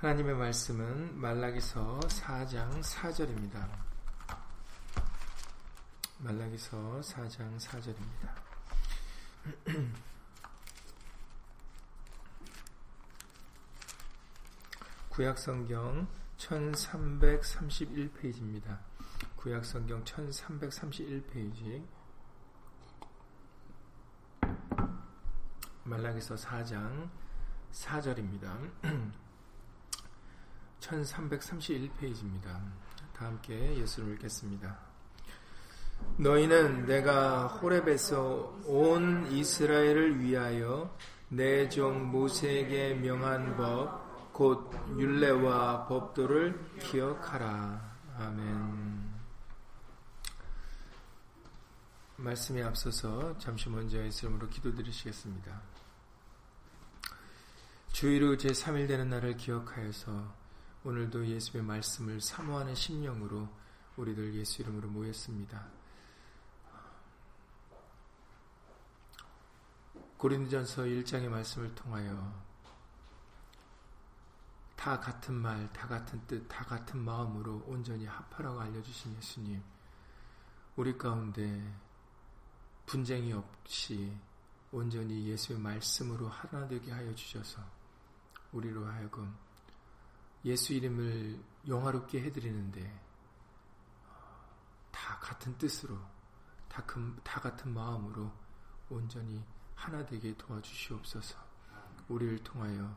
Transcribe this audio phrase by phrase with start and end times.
[0.00, 3.68] 하나님의 말씀은 말라기서 4장 4절입니다.
[6.20, 8.34] 말라기서 4장 4절입니다.
[15.10, 16.08] 구약성경
[16.38, 18.78] 1331페이지입니다.
[19.36, 21.86] 구약성경 1331페이지
[25.84, 27.10] 말라기서 4장
[27.72, 28.70] 4절입니다.
[30.80, 32.60] 1331페이지입니다.
[33.14, 34.78] 다 함께 예수를 읽겠습니다.
[36.16, 40.96] 너희는 내가 호렙에서 온 이스라엘을 위하여
[41.28, 47.96] 내 종 모세에게 명한 법, 곧 율례와 법도를 기억하라.
[48.18, 49.10] 아멘.
[52.16, 55.60] 말씀에 앞서서 잠시 먼저 예수님으로 기도드리시겠습니다.
[57.92, 60.39] 주의로 제3일 되는 날을 기억하여서
[60.82, 63.46] 오늘도 예수의 말씀을 사모하는 심령으로
[63.96, 65.68] 우리들 예수 이름으로 모였습니다.
[70.16, 72.32] 고린도전서 1장의 말씀을 통하여
[74.74, 79.62] 다 같은 말, 다 같은 뜻, 다 같은 마음으로 온전히 합하라고 알려주신 예수님,
[80.76, 81.74] 우리 가운데
[82.86, 84.16] 분쟁이 없이
[84.72, 87.62] 온전히 예수의 말씀으로 하나 되게 하여 주셔서
[88.52, 89.36] 우리로 하여금
[90.44, 91.38] 예수 이름을
[91.68, 93.00] 영화롭게 해드리는데
[94.90, 95.98] 다 같은 뜻으로
[96.68, 98.32] 다, 그, 다 같은 마음으로
[98.88, 101.36] 온전히 하나 되게 도와주시옵소서.
[102.08, 102.96] 우리를 통하여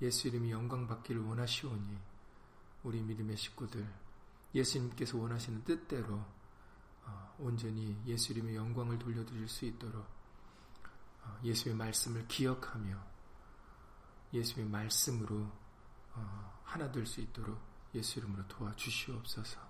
[0.00, 1.98] 예수 이름이 영광 받기를 원하시오니
[2.82, 3.86] 우리 믿음의 식구들
[4.54, 6.24] 예수님께서 원하시는 뜻대로
[7.04, 10.04] 어, 온전히 예수 이름의 영광을 돌려드릴 수 있도록
[11.22, 12.96] 어, 예수의 말씀을 기억하며
[14.32, 15.61] 예수의 말씀으로 어,
[16.64, 17.60] 하나 될 수 있도록
[17.94, 19.60] 예수 이름으로 도와주시옵소서.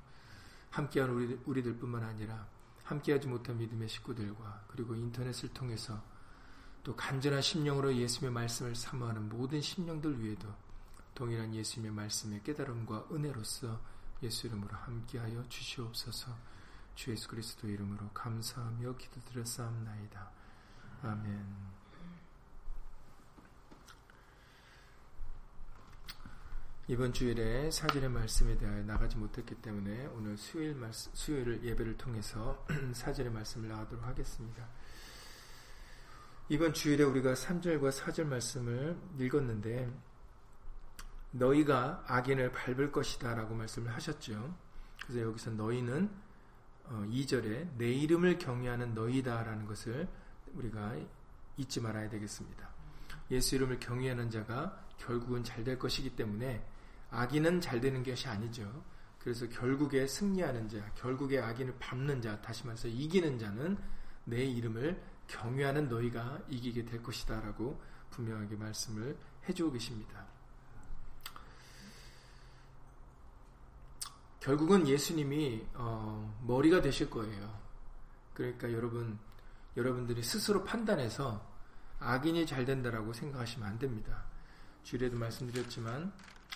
[0.70, 2.46] 함께한 우리, 우리들뿐만 아니라
[2.84, 6.02] 함께하지 못한 믿음의 식구들과 그리고 인터넷을 통해서
[6.84, 10.48] 또 간절한 심령으로 예수님의 말씀을 사모하는 모든 심령들 위에도
[11.14, 13.80] 동일한 예수님의 말씀의 깨달음과 은혜로서
[14.22, 16.36] 예수 이름으로 함께하여 주시옵소서.
[16.94, 20.30] 주 예수 그리스도 이름으로 감사하며 기도드렸사옵나이다.
[21.02, 21.81] 아멘.
[26.88, 33.30] 이번 주일에 사절의 말씀에 대하여 나가지 못했기 때문에 오늘 수요일 말씀, 수요일 예배를 통해서 사절의
[33.30, 34.66] 말씀을 나가도록 하겠습니다.
[36.48, 39.92] 이번 주일에 우리가 3절과 4절 말씀을 읽었는데
[41.30, 44.52] 너희가 악인을 밟을 것이다 라고 말씀을 하셨죠.
[45.04, 46.10] 그래서 여기서 너희는
[46.88, 50.08] 2절에 어, 내 이름을 경외하는 너희다 라는 것을
[50.54, 50.96] 우리가
[51.56, 52.68] 잊지 말아야 되겠습니다.
[53.30, 56.71] 예수 이름을 경외하는 자가 결국은 잘 될 것이기 때문에
[57.12, 58.84] 악인은 잘 되는 것이 아니죠.
[59.18, 63.78] 그래서 결국에 승리하는 자, 결국에 악인을 밟는 자, 다시 말해서 이기는 자는
[64.24, 67.80] 내 이름을 경외하는 너희가 이기게 될 것이다 라고
[68.10, 69.16] 분명하게 말씀을
[69.48, 70.26] 해주고 계십니다.
[74.40, 77.60] 결국은 예수님이 어, 머리가 되실 거예요.
[78.34, 79.18] 그러니까 여러분,
[79.76, 81.46] 여러분들이 스스로 판단해서
[82.00, 84.24] 악인이 잘 된다라고 생각하시면 안 됩니다.
[84.82, 86.12] 주일에도 말씀드렸지만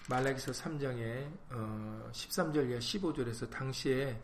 [0.09, 4.21] 말라기서 3장의 어, 13절 이하 15절에서 당시에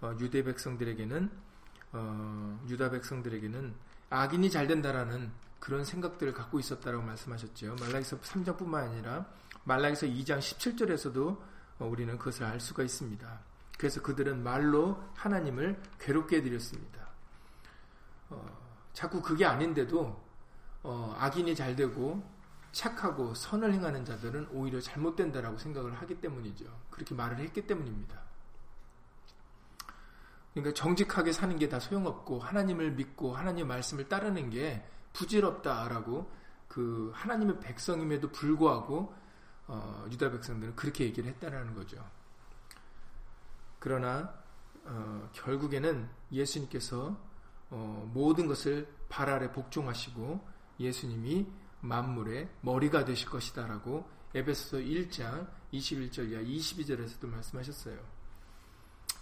[0.00, 1.30] 어, 유대 백성들에게는
[1.92, 3.74] 어, 유다 백성들에게는
[4.10, 7.76] 악인이 잘 된다라는 그런 생각들을 갖고 있었다라고 말씀하셨죠.
[7.80, 9.26] 말라기서 3장뿐만 아니라
[9.64, 11.38] 말라기서 2장 17절에서도
[11.78, 13.40] 어, 우리는 그것을 알 수가 있습니다.
[13.76, 17.06] 그래서 그들은 말로 하나님을 괴롭게 해드렸습니다.
[18.30, 18.58] 어,
[18.94, 20.24] 자꾸 그게 아닌데도
[20.82, 22.22] 어, 악인이 잘 되고
[22.76, 26.66] 착하고 선을 행하는 자들은 오히려 잘못된다라고 생각을 하기 때문이죠.
[26.90, 28.20] 그렇게 말을 했기 때문입니다.
[30.52, 36.30] 그러니까 정직하게 사는 게 다 소용없고 하나님을 믿고 하나님의 말씀을 따르는 게 부질없다라고
[36.68, 39.14] 그 하나님의 백성임에도 불구하고
[39.68, 42.04] 어, 유다 백성들은 그렇게 얘기를 했다라는 거죠.
[43.78, 44.34] 그러나
[44.84, 47.16] 어, 결국에는 예수님께서
[47.70, 50.46] 어, 모든 것을 발 아래 복종하시고
[50.78, 51.46] 예수님이
[51.86, 57.98] 만물의 머리가 되실 것이다라고 에베소서 1장 21절 이하 22절에서도 말씀하셨어요.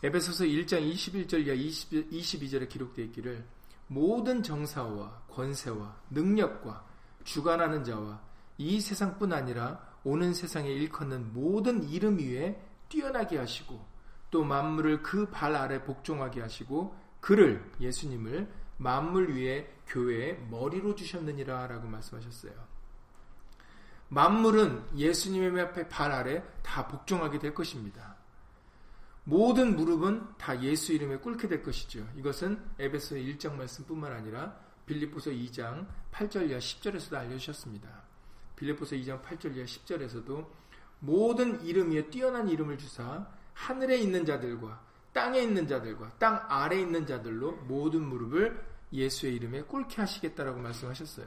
[0.03, 3.45] 에베소서 1장 21절 이하 22절에 기록되어 있기를
[3.87, 6.85] 모든 정사와 권세와 능력과
[7.25, 8.21] 주관하는 자와
[8.59, 13.85] 이 세상뿐 아니라 오는 세상에 일컫는 모든 이름 위에 뛰어나게 하시고
[14.31, 21.89] 또 만물을 그 발 아래 복종하게 하시고 그를 예수님을 만물 위에 교회의 머리로 주셨느니라 라고
[21.89, 22.53] 말씀하셨어요.
[24.09, 28.17] 만물은 예수님의 앞에 발 아래 다 복종하게 될 것입니다.
[29.25, 32.07] 모든 무릎은 다 예수 이름에 꿇게 될 것이죠.
[32.17, 34.57] 이것은 에베소 1장 말씀뿐만 아니라
[34.87, 37.89] 빌립보서 2장 8절 이하 10절에서도 알려주셨습니다.
[38.57, 40.47] 빌립보서 2장 8절 이하 10절에서도
[41.01, 44.85] 모든 이름 위에 뛰어난 이름을 주사 하늘에 있는 자들과
[45.15, 48.63] 땅에 있는 자들과 땅 아래에 있는 자들로 모든 무릎을
[48.93, 51.27] 예수의 이름에 꿇게 하시겠다라고 말씀하셨어요.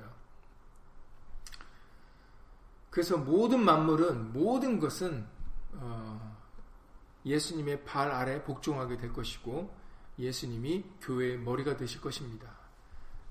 [2.92, 5.26] 그래서 모든 만물은 모든 것은
[5.74, 6.38] 어,
[7.26, 9.74] 예수님의 발 아래 복종하게 될 것이고
[10.20, 12.50] 예수님이 교회의 머리가 되실 것입니다.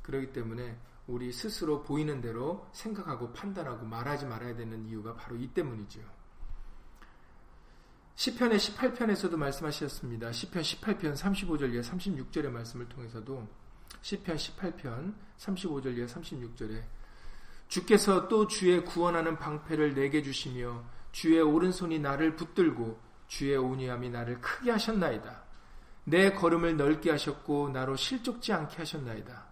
[0.03, 6.01] 그렇기 때문에 우리 스스로 보이는 대로 생각하고 판단하고 말하지 말아야 되는 이유가 바로 이 때문이죠.
[8.17, 10.33] 시편의 18편에서도 말씀하셨습니다.
[10.33, 13.47] 시편 18편 35절 에 36절의 말씀을 통해서도
[14.01, 16.83] 시편 18편 35절 에 36절에
[17.69, 20.83] 주께서 또 주의 구원하는 방패를 내게 주시며
[21.13, 22.99] 주의 오른손이 나를 붙들고
[23.29, 25.45] 주의 온유함이 나를 크게 하셨나이다.
[26.05, 29.45] 내 걸음을 넓게 하셨고 나로 실족지 않게 하셨나이다.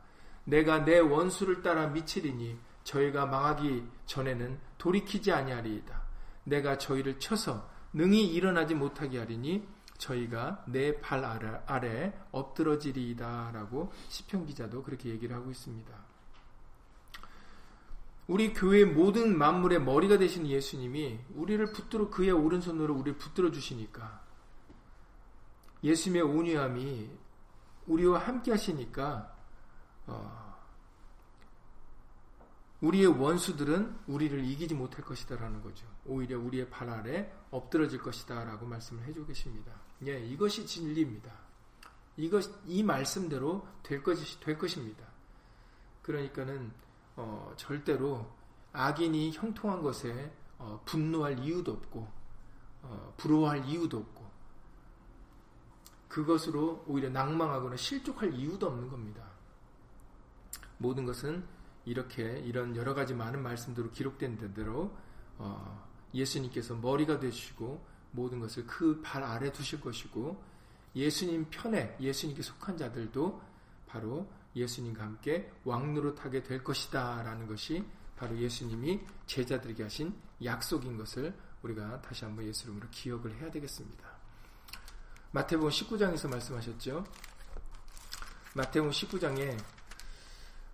[0.44, 6.02] 내가 내 원수를 따라 미치리니 저희가 망하기 전에는 돌이키지 아니하리이다.
[6.44, 9.66] 내가 저희를 쳐서 능히 일어나지 못하게 하리니
[9.98, 11.24] 저희가 내발
[11.66, 15.92] 아래 엎드러지리이다 라고 시편 기자도 그렇게 얘기를 하고 있습니다.
[18.26, 24.22] 우리 교회 모든 만물의 머리가 되신 예수님이 우리를 붙들어 그의 오른손으로 우리를 붙들어 주시니까
[25.82, 27.10] 예수님의 온유함이
[27.86, 29.36] 우리와 함께 하시니까
[30.06, 30.54] 어,
[32.80, 35.86] 우리의 원수들은 우리를 이기지 못할 것이다라는 거죠.
[36.06, 39.72] 오히려 우리의 발 아래 엎드러질 것이다 라고 말씀을 해주고 계십니다.
[40.06, 41.32] 예, 이것이 진리입니다.
[42.16, 45.04] 이것 이 말씀대로 될 것이 될 것입니다.
[46.02, 46.72] 그러니까는
[47.16, 48.30] 어, 절대로
[48.72, 52.08] 악인이 형통한 것에 어, 분노할 이유도 없고
[52.82, 54.24] 어, 부러워할 이유도 없고
[56.08, 59.24] 그것으로 오히려 낭망하거나 실족할 이유도 없는 겁니다.
[60.78, 61.44] 모든 것은
[61.84, 64.96] 이렇게 이런 여러 가지 많은 말씀대로 기록된 대로
[65.38, 65.83] 어,
[66.14, 70.42] 예수님께서 머리가 되시고 모든 것을 그 발 아래 두실 것이고
[70.94, 73.42] 예수님 편에 예수님께 속한 자들도
[73.86, 77.84] 바로 예수님과 함께 왕노릇하게 될 것이다 라는 것이
[78.16, 80.14] 바로 예수님이 제자들에게 하신
[80.44, 84.08] 약속인 것을 우리가 다시 한번 예수 이름으로 기억을 해야 되겠습니다.
[85.32, 87.04] 마태복음 19장에서 말씀하셨죠.
[88.54, 89.58] 마태복음 19장에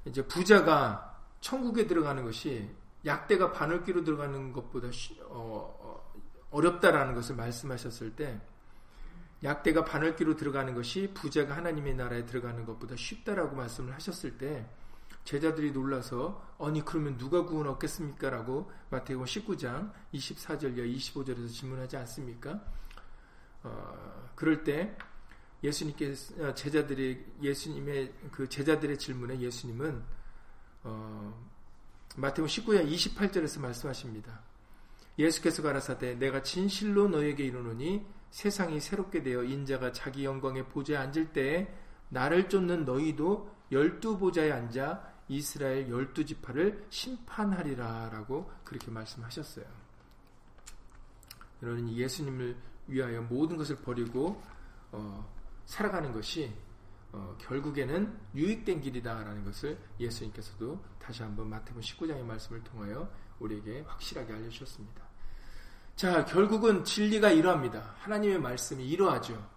[0.04, 2.68] 이제 부자가 천국에 들어가는 것이
[3.04, 4.88] 약대가 바늘귀로 들어가는 것보다
[5.28, 6.10] 어,
[6.50, 8.40] 어 렵다라는 것을 말씀하셨을 때
[9.42, 14.68] 약대가 바늘귀로 들어가는 것이 부자가 하나님의 나라에 들어가는 것보다 쉽다라고 말씀을 하셨을 때
[15.24, 18.30] 제자들이 놀라서 아니 그러면 누가 구원 얻겠습니까?
[18.30, 22.60] 라고 마태복음 19장 24절 이 25절에서 질문하지 않습니까?
[23.62, 24.96] 어, 그럴 때
[25.62, 30.02] 예수님께서 어, 제자들이 예수님의 그 제자들의 질문에 예수님은
[30.84, 31.49] 어,
[32.16, 34.40] 마태복음 19장 28절에서 말씀하십니다.
[35.18, 41.72] 예수께서 가라사대 내가 진실로 너에게 이르노니 세상이 새롭게 되어 인자가 자기 영광의 보좌에 앉을 때에
[42.08, 49.64] 나를 쫓는 너희도 열두 보좌에 앉아 이스라엘 열두 지파를 심판하리라라고 그렇게 말씀하셨어요.
[51.62, 52.56] 여러분 예수님을
[52.88, 54.42] 위하여 모든 것을 버리고
[54.90, 55.32] 어,
[55.66, 56.52] 살아가는 것이
[57.12, 65.02] 어, 결국에는 유익된 길이다라는 것을 예수님께서도 다시 한번 마태복음 19장의 말씀을 통하여 우리에게 확실하게 알려주셨습니다.
[65.96, 67.94] 자, 결국은 진리가 이러합니다.
[67.98, 69.50] 하나님의 말씀이 이러하죠.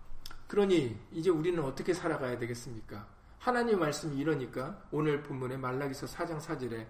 [0.48, 3.08] 그러니 이제 우리는 어떻게 살아가야 되겠습니까?
[3.40, 6.88] 하나님의 말씀이 이러니까 오늘 본문의 말라기서 4장 4절에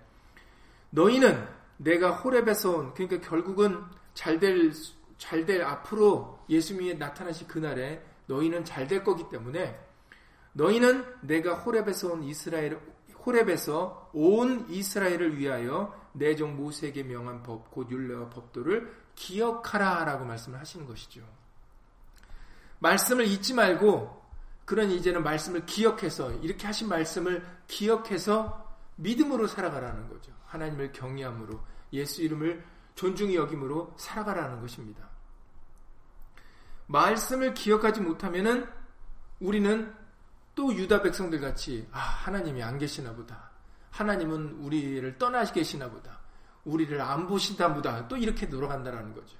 [0.92, 4.72] 너희는 내가 호렙에서 온 그러니까 결국은 잘될
[5.18, 9.80] 잘될 앞으로 예수님이 나타나신 그날에 너희는 잘 될 거기 때문에
[10.54, 12.80] 너희는 내가 호렙에서 온 이스라엘
[13.26, 20.86] 호렙에서 온 이스라엘을 위하여 내 종 모세에게 명한 법 곧 율례와 법도를 기억하라라고 말씀을 하시는
[20.86, 21.22] 것이죠.
[22.80, 24.22] 말씀을 잊지 말고
[24.66, 30.32] 그러니 이제는 말씀을 기억해서 이렇게 하신 말씀을 기억해서 믿음으로 살아가라는 거죠.
[30.46, 31.60] 하나님을 경외함으로
[31.94, 32.64] 예수 이름을
[32.96, 35.10] 존중히 여김으로 살아가라는 것입니다.
[36.88, 38.68] 말씀을 기억하지 못하면은
[39.40, 39.94] 우리는
[40.56, 43.52] 또 유다 백성들 같이 아 하나님이 안 계시나 보다.
[43.92, 46.20] 하나님은 우리를 떠나 계시나 보다.
[46.66, 48.08] 우리를 안 보신다 보다.
[48.08, 49.38] 또 이렇게 돌아간다라는 거죠.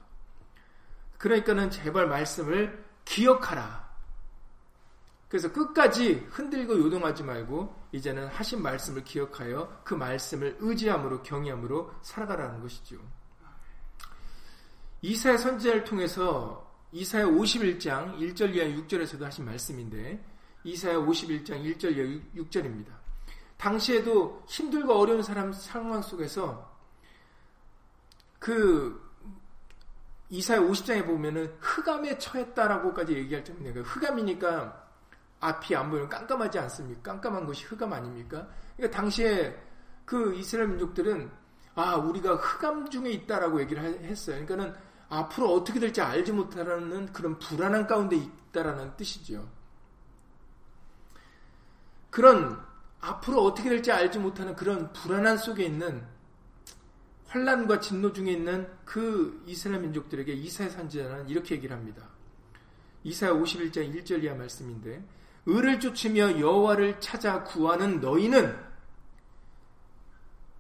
[1.18, 3.84] 그러니까는 제발 말씀을 기억하라.
[5.30, 12.98] 그래서 끝까지 흔들고 요동하지 말고 이제는 하신 말씀을 기억하여 그 말씀을 의지함으로 경외함으로 살아가라는 것이죠.
[15.02, 20.24] 이사야 선지자를 통해서 이사야 51장 1절 이하 6절에서도 하신 말씀인데
[20.64, 22.88] 이사야 51장 1절 이하 6절입니다.
[23.58, 26.72] 당시에도 힘들고 어려운 사람 상황 속에서
[28.40, 29.02] 그
[30.30, 34.84] 이사야 50장에 보면은 흑암에 처했다라고까지 얘기할 정도니까 흑암이니까
[35.40, 37.12] 앞이 안 보이면 깜깜하지 않습니까?
[37.14, 38.48] 깜깜한 것이 흑암 아닙니까?
[38.76, 39.56] 그러니까 당시에
[40.06, 41.30] 그 이스라엘 민족들은
[41.76, 44.46] 아 우리가 흑암 중에 있다라고 얘기를 했어요.
[44.46, 44.76] 그러니까는
[45.10, 49.48] 앞으로 어떻게 될지 알지 못하는 그런 불안한 가운데 있다라는 뜻이죠.
[52.14, 52.64] 그런
[53.02, 56.06] 앞으로 어떻게 될지 알지 못하는 그런 불안한 속에 있는
[57.26, 62.08] 환란과 진노 중에 있는 그 이스라엘 민족들에게 이사야 선지자는 이렇게 얘기를 합니다.
[63.04, 65.04] 이사야 51장 1절 이하 말씀인데
[65.48, 68.56] 의를 쫓으며 여호와를 찾아 구하는 너희는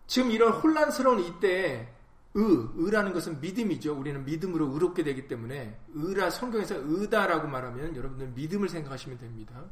[0.08, 1.88] 지금 이런 혼란스러운 이때에
[2.34, 3.94] 의, 의라는 것은 믿음이죠.
[3.94, 9.64] 우리는 믿음으로 의롭게 되기 때문에 의라 성경에서 의다라고 말하면 여러분들 믿음을 생각하시면 됩니다.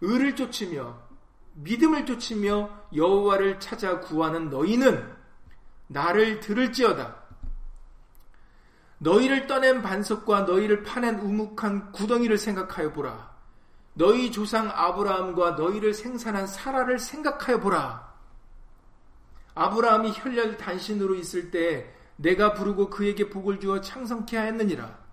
[0.00, 0.98] 의를 쫓으며
[1.54, 5.16] 믿음을 쫓으며 여호와를 찾아 구하는 너희는
[5.88, 7.16] 나를 들을지어다.
[8.98, 13.36] 너희를 떠낸 반석과 너희를 파낸 우묵한 구덩이를 생각하여 보라.
[13.94, 18.08] 너희 조상 아브라함과 너희를 생산한 사라를 생각하여 보라.
[19.54, 25.07] 아브라함이 혈렬 단신으로 있을 때 내가 부르고 그에게 복을 주어 창성케 하였느니라.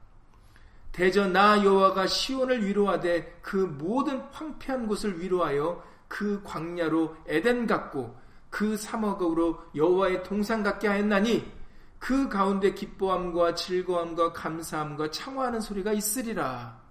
[0.95, 8.17] 대저 나 여호와가 시온을 위로하되 그 모든 황폐한 곳을 위로하여 그 광야로 에덴 같고
[8.49, 11.51] 그 사막으로 여호와의 동상 같게 하였나니
[11.99, 16.81] 그 가운데 기뻐함과 즐거움과 감사함과 창화하는 소리가 있으리라.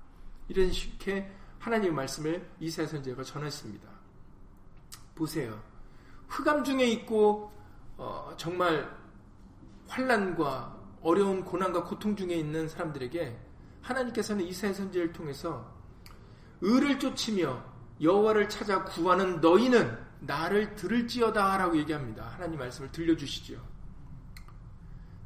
[0.49, 3.89] 이런 식의 하나님의 말씀을 이사야 선지자가 전했습니다.
[5.15, 5.59] 보세요.
[6.29, 7.51] 흑암 중에 있고
[7.97, 8.87] 어, 정말
[9.89, 13.44] 환란과 어려운 고난과 고통 중에 있는 사람들에게
[13.85, 15.73] 하나님께서는 이사야 선지를 통해서
[16.61, 17.63] 의를 쫓으며
[18.01, 22.25] 여호와를 찾아 구하는 너희는 나를 들을지어다 라고 얘기합니다.
[22.29, 23.61] 하나님 말씀을 들려주시죠.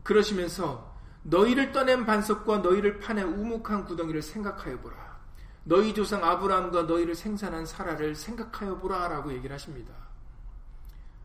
[0.03, 5.19] 그러시면서 너희를 떠낸 반석과 너희를 파낸 우묵한 구덩이를 생각하여 보라.
[5.65, 9.93] 너희 조상 아브라함과 너희를 생산한 사라를 생각하여 보라라고 얘기를 하십니다.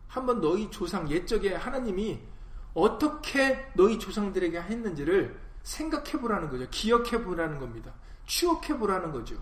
[0.07, 2.19] 한번 너희 조상 옛적에 하나님이
[2.73, 6.69] 어떻게 너희 조상들에게 했는지를 생각해 보라는 거죠.
[6.69, 7.93] 기억해 보라는 겁니다.
[8.25, 9.41] 추억해 보라는 거죠.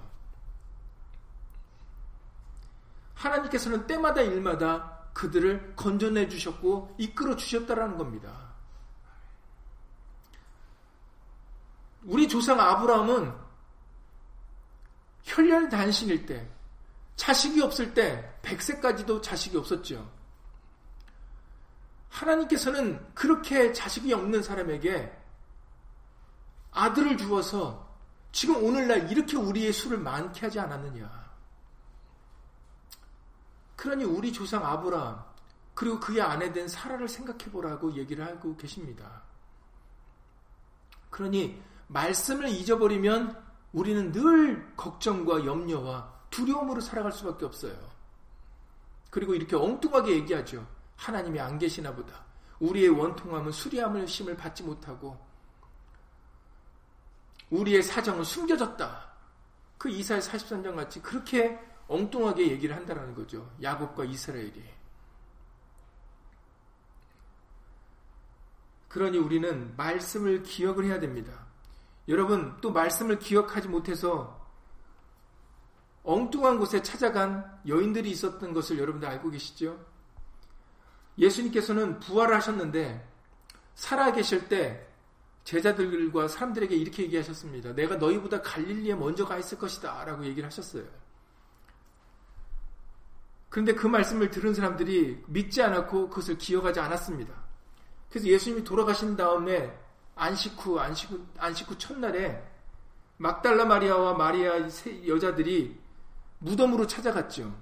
[3.16, 8.52] 하나님께서는 때마다 일마다 그들을 건져내 주셨고 이끌어 주셨다라는 겁니다.
[12.04, 13.34] 우리 조상 아브라함은
[15.24, 16.50] 혈연 단신일 때,
[17.16, 20.12] 자식이 없을 때, 100세까지도 자식이 없었죠.
[22.10, 25.21] 하나님께서는 그렇게 자식이 없는 사람에게
[26.72, 27.90] 아들을 주어서
[28.32, 31.22] 지금 오늘날 이렇게 우리의 수를 많게 하지 않았느냐.
[33.76, 35.24] 그러니 우리 조상 아브라함
[35.74, 39.24] 그리고 그의 아내 된 사라를 생각해 보라고 얘기를 하고 계십니다.
[41.10, 47.76] 그러니 말씀을 잊어버리면 우리는 늘 걱정과 염려와 두려움으로 살아갈 수밖에 없어요.
[49.10, 50.66] 그리고 이렇게 엉뚱하게 얘기하죠.
[50.96, 52.24] 하나님이 안 계시나 보다.
[52.60, 55.31] 우리의 원통함은 수리함을 심을 받지 못하고
[57.52, 59.12] 우리의 사정은 숨겨졌다.
[59.78, 63.50] 그 이사야 43장 같이 그렇게 엉뚱하게 얘기를 한다는 거죠.
[63.62, 64.64] 야곱과 이스라엘이.
[68.88, 71.46] 그러니 우리는 말씀을 기억을 해야 됩니다.
[72.08, 74.40] 여러분 또 말씀을 기억하지 못해서
[76.04, 79.86] 엉뚱한 곳에 찾아간 여인들이 있었던 것을 여러분들 알고 계시죠?
[81.18, 83.08] 예수님께서는 부활하셨는데
[83.76, 84.91] 살아 계실 때
[85.44, 87.74] 제자들과 사람들에게 이렇게 얘기하셨습니다.
[87.74, 90.06] 내가 너희보다 갈릴리에 먼저 가 있을 것이다.
[90.06, 90.84] 라고 얘기를 하셨어요.
[93.50, 97.34] 그런데 그 말씀을 들은 사람들이 믿지 않았고 그것을 기억하지 않았습니다.
[98.10, 99.78] 그래서 예수님이 돌아가신 다음에
[100.16, 102.42] 안식 후, 안식 후, 안식 후 첫날에
[103.18, 104.54] 막달라 마리아와 마리아
[105.08, 105.80] 여자들이
[106.40, 107.56] 무덤으로 찾아갔죠.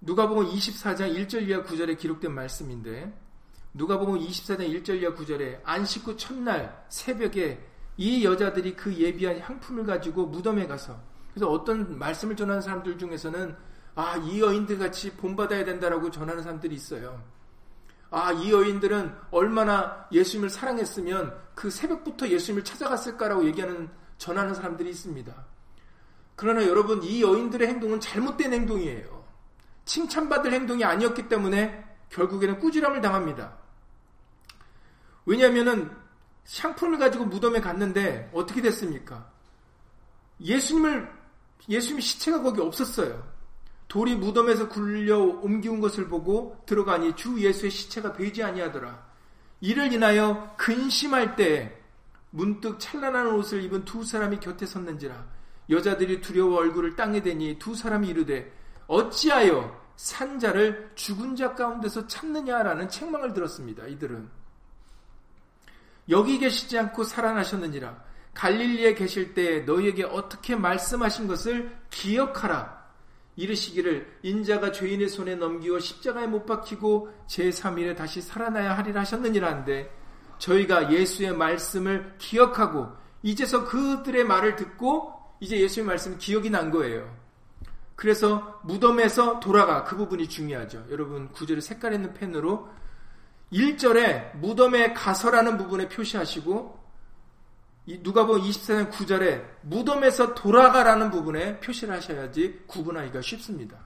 [0.00, 3.25] 누가복음 24장 1절 이하 9절에 기록된 말씀인데
[3.76, 7.62] 누가복음 24장 1절 이하 9절에 안식 후 첫날 새벽에
[7.98, 10.98] 이 여자들이 그 예비한 향품을 가지고 무덤에 가서
[11.30, 13.54] 그래서 어떤 말씀을 전하는 사람들 중에서는
[13.94, 17.22] 아, 이 여인들 같이 본받아야 된다라고 전하는 사람들이 있어요.
[18.10, 25.34] 아, 이 여인들은 얼마나 예수님을 사랑했으면 그 새벽부터 예수님을 찾아갔을까라고 얘기하는, 전하는 사람들이 있습니다.
[26.34, 29.24] 그러나 여러분, 이 여인들의 행동은 잘못된 행동이에요.
[29.86, 33.65] 칭찬받을 행동이 아니었기 때문에 결국에는 꾸지람을 당합니다.
[35.26, 35.94] 왜냐하면
[36.44, 39.28] 샹품을 가지고 무덤에 갔는데 어떻게 됐습니까?
[40.40, 41.12] 예수님을
[41.68, 43.26] 예수님 시체가 거기 없었어요.
[43.88, 49.04] 돌이 무덤에서 굴려 옮기운 것을 보고 들어가니 주 예수의 시체가 베지 아니하더라.
[49.60, 51.80] 이를 인하여 근심할 때
[52.30, 55.24] 문득 찬란한 옷을 입은 두 사람이 곁에 섰는지라
[55.70, 58.52] 여자들이 두려워 얼굴을 땅에 대니 두 사람이 이르되
[58.86, 63.86] 어찌하여 산자를 죽은 자 가운데서 찾느냐라는 책망을 들었습니다.
[63.86, 64.28] 이들은
[66.08, 72.76] 여기 계시지 않고 살아나셨느니라 갈릴리에 계실 때 너희에게 어떻게 말씀하신 것을 기억하라.
[73.36, 79.90] 이르시기를 인자가 죄인의 손에 넘기고 십자가에 못 박히고 제3일에 다시 살아나야 하리라 하셨느니라 한데
[80.38, 82.88] 저희가 예수의 말씀을 기억하고
[83.22, 87.14] 이제서 그들의 말을 듣고 이제 예수의 말씀이 기억이 난 거예요.
[87.94, 90.86] 그래서 무덤에서 돌아가 그 부분이 중요하죠.
[90.90, 92.68] 여러분 구절을 색깔 있는 펜으로
[93.52, 96.84] 1절에 무덤에 가서라는 부분에 표시하시고
[97.86, 103.78] 누가복음 24장 9절에 무덤에서 돌아가라는 부분에 표시를 하셔야지 구분하기가 쉽습니다.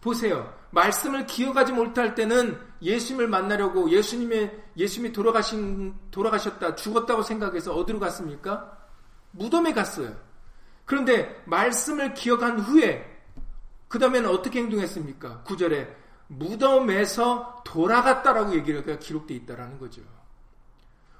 [0.00, 0.54] 보세요.
[0.70, 8.78] 말씀을 기억하지 못할 때는 예수님을 만나려고 예수님의 예수님이 돌아가신 돌아가셨다 죽었다고 생각해서 어디로 갔습니까?
[9.32, 10.14] 무덤에 갔어요.
[10.84, 13.04] 그런데 말씀을 기억한 후에
[13.88, 15.42] 그 다음에는 어떻게 행동했습니까?
[15.44, 15.88] 9절에
[16.28, 20.02] 무덤에서 돌아갔다라고 얘기가 기록되어 있다라는 거죠.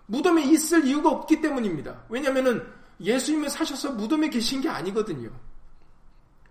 [0.06, 2.04] 무덤에 있을 이유가 없기 때문입니다.
[2.08, 5.30] 왜냐하면 예수님은 사셔서 무덤에 계신 게 아니거든요.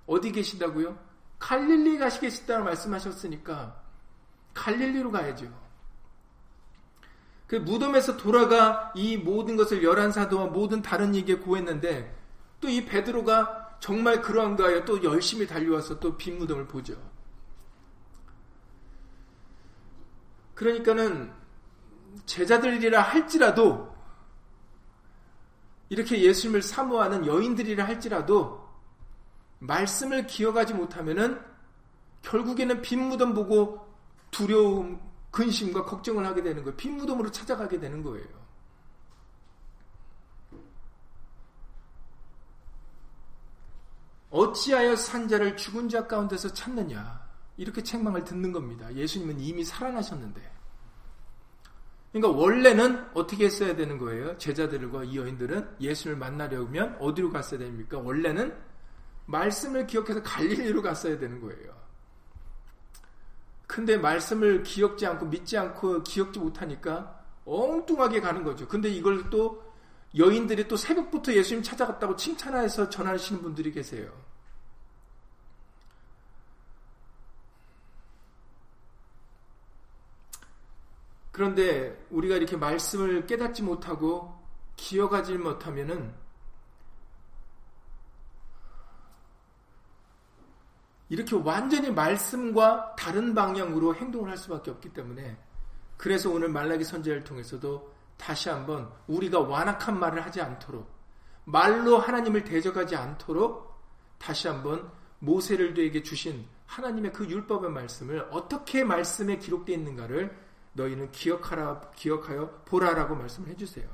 [0.07, 0.97] 어디 계신다고요?
[1.39, 3.81] 갈릴리 가시 계시다고 말씀하셨으니까
[4.53, 5.47] 갈릴리로 가야죠.
[7.47, 12.15] 그 무덤에서 돌아가 이 모든 것을 열한 사도와 모든 다른 얘기에 고했는데
[12.61, 16.95] 또 이 베드로가 정말 그러한가 하여 또 열심히 달려와서 또 빈 무덤을 보죠.
[20.55, 21.31] 그러니까는
[22.25, 23.93] 제자들이라 할지라도
[25.89, 28.65] 이렇게 예수님을 사모하는 여인들이라 할지라도
[29.59, 31.39] 말씀을 기억하지 못하면은
[32.23, 33.87] 결국에는 빈 무덤 보고
[34.31, 34.99] 두려움,
[35.31, 36.75] 근심과 걱정을 하게 되는 거예요.
[36.75, 38.25] 빈 무덤으로 찾아가게 되는 거예요.
[44.31, 47.24] 어찌하여 산자를 죽은 자 가운데서 찾느냐?
[47.57, 48.93] 이렇게 책망을 듣는 겁니다.
[48.93, 50.55] 예수님은 이미 살아나셨는데.
[52.11, 54.37] 그러니까 원래는 어떻게 했어야 되는 거예요?
[54.37, 57.99] 제자들과 이 여인들은 예수를 만나려면 어디로 갔어야 됩니까?
[57.99, 58.55] 원래는
[59.25, 61.75] 말씀을 기억해서 갈릴리로 갔어야 되는 거예요.
[63.67, 68.67] 근데 말씀을 기억지 않고 믿지 않고 기억지 못하니까 엉뚱하게 가는 거죠.
[68.67, 69.63] 근데 이걸 또
[70.15, 74.09] 여인들이 또 새벽부터 예수님 찾아갔다고 칭찬해서 전하시는 분들이 계세요.
[81.35, 84.41] 그런데 우리가 이렇게 말씀을 깨닫지 못하고
[84.77, 86.13] 기억하지 못하면은
[91.09, 95.37] 이렇게 완전히 말씀과 다른 방향으로 행동을 할 수밖에 없기 때문에
[95.97, 100.89] 그래서 오늘 말라기 선제를 통해서도 다시 한번 우리가 완악한 말을 하지 않도록
[101.43, 103.77] 말로 하나님을 대적하지 않도록
[104.19, 110.44] 다시 한번 모세를 되게 주신 하나님의 그 율법의 말씀을 어떻게 말씀에 기록되어 있는가를
[110.75, 113.87] 너희는 기억하라, 기억하여 보라라고 말씀을 해주세요.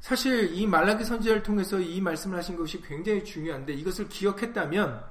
[0.00, 5.04] 사실 이 말라기 선지자를 통해서 이 말씀을 하신 것이 굉장히 중요한데 이것을 기억했다면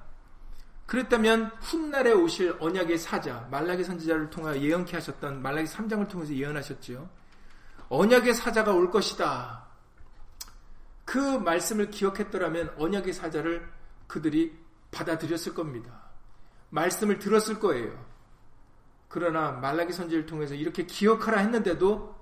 [0.88, 7.08] 그랬다면 훗날에 오실 언약의 사자 말라기 선지자를 통하여 예언케 하셨던 말라기 3장을 통해서 예언하셨지요.
[7.90, 9.68] 언약의 사자가 올 것이다.
[11.06, 13.72] 그 말씀을 기억했더라면 언약의 사자를
[14.08, 14.58] 그들이
[14.90, 16.10] 받아들였을 겁니다.
[16.72, 18.09] 말씀을 들었을 거예요.
[19.10, 22.16] 그러나 말라기 선지를 통해서 이렇게 기억하라 했는데도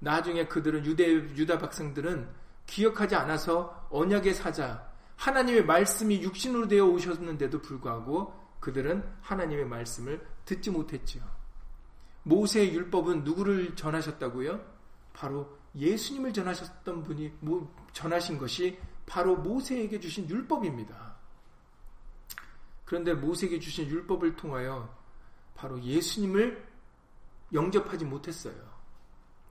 [0.00, 2.28] 나중에 그들은 유대 유다 백성들은
[2.66, 11.22] 기억하지 않아서 언약의 사자 하나님의 말씀이 육신으로 되어 오셨는데도 불구하고 그들은 하나님의 말씀을 듣지 못했지요.
[12.24, 14.60] 모세의 율법은 누구를 전하셨다고요?
[15.12, 17.32] 바로 예수님을 전하셨던 분이
[17.92, 21.16] 전하신 것이 바로 모세에게 주신 율법입니다.
[22.84, 25.01] 그런데 모세에게 주신 율법을 통하여
[25.54, 26.66] 바로 예수님을
[27.52, 28.54] 영접하지 못했어요.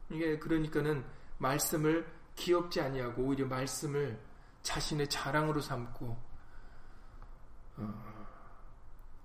[0.09, 1.05] 이게 그러니까는
[1.37, 4.19] 말씀을 기억지 아니하고 오히려 말씀을
[4.61, 6.17] 자신의 자랑으로 삼고
[7.77, 8.25] 어,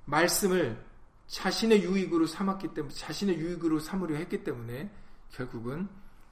[0.05, 0.85] 말씀을
[1.27, 4.91] 자신의 유익으로 삼았기 때문에 자신의 유익으로 삼으려 했기 때문에
[5.31, 5.89] 결국은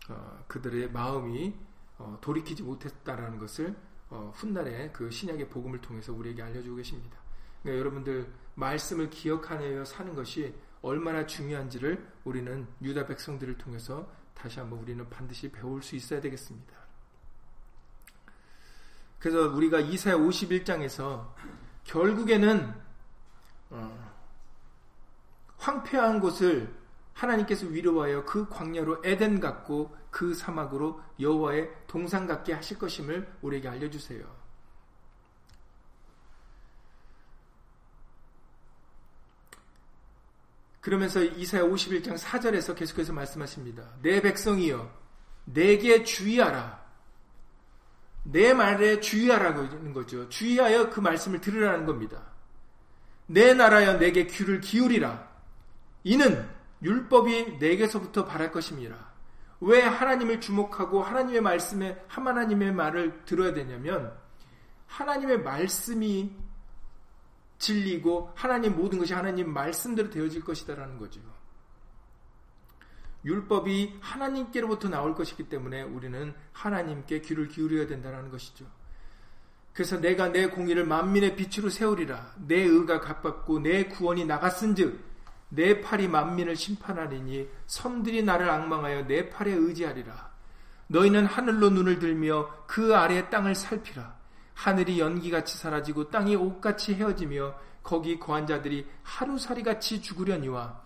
[0.08, 1.54] 어, 그들의 마음이
[1.98, 3.74] 어, 돌이키지 못했다라는 것을
[4.10, 7.18] 어, 훗날에 그 신약의 복음을 통해서 우리에게 알려주고 계십니다.
[7.62, 15.08] 그러니까 여러분들 말씀을 기억하여 사는 것이 얼마나 중요한지를 우리는 유다 백성들을 통해서 다시 한번 우리는
[15.08, 16.74] 반드시 배울 수 있어야 되겠습니다.
[19.18, 21.32] 그래서 우리가 이사야 51장에서
[21.84, 22.74] 결국에는
[23.70, 24.14] 어,
[25.56, 26.74] 황폐한 곳을
[27.14, 34.43] 하나님께서 위로하여 그 광야로 에덴 같고 그 사막으로 여호와의 동상 같게 하실 것임을 우리에게 알려주세요.
[40.84, 43.84] 그러면서 이사야 51장 4절에서 계속해서 말씀하십니다.
[44.02, 44.92] 내 백성이여
[45.46, 46.84] 내게 주의하라.
[48.24, 50.28] 내 말에 주의하라고 하는 거죠.
[50.28, 52.20] 주의하여 그 말씀을 들으라는 겁니다.
[53.24, 55.26] 내 나라여 내게 귀를 기울이라.
[56.04, 56.46] 이는
[56.82, 58.94] 율법이 내게서부터 바랄 것입니다.
[59.60, 64.12] 왜 하나님을 주목하고 하나님의 말씀에 하나님의 말을 들어야 되냐면
[64.86, 66.43] 하나님의 말씀이
[67.58, 71.20] 진리고 하나님 모든 것이 하나님 말씀대로 되어질 것이다라는 거죠.
[73.24, 78.66] 율법이 하나님께로부터 나올 것이기 때문에 우리는 하나님께 귀를 기울여야 된다는 것이죠.
[79.72, 82.34] 그래서 내가 내 공의를 만민의 빛으로 세우리라.
[82.46, 85.00] 내 의가 갚았고 내 구원이 나갔은즉
[85.48, 90.32] 내 팔이 만민을 심판하리니 섬들이 나를 악망하여 내 팔에 의지하리라.
[90.88, 94.23] 너희는 하늘로 눈을 들며 그 아래 땅을 살피라.
[94.54, 100.82] 하늘이 연기같이 사라지고 땅이 옷같이 헤어지며 거기 거한 자들이 하루살이같이 죽으려니와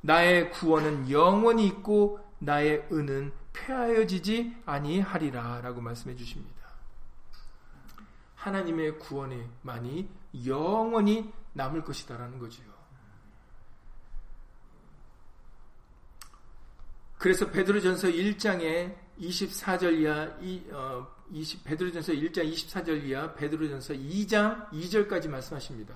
[0.00, 6.68] 나의 구원은 영원히 있고 나의 은은 폐하여지지 아니하리라 라고 말씀해 주십니다.
[8.36, 10.08] 하나님의 구원이 많이
[10.46, 12.66] 영원히 남을 것이다라는 거지요.
[17.18, 25.28] 그래서 베드로전서 1장에 24절 이하 이, 어, 20, 베드로전서 1장 24절 이하 베드로전서 2장 2절까지
[25.28, 25.94] 말씀하십니다.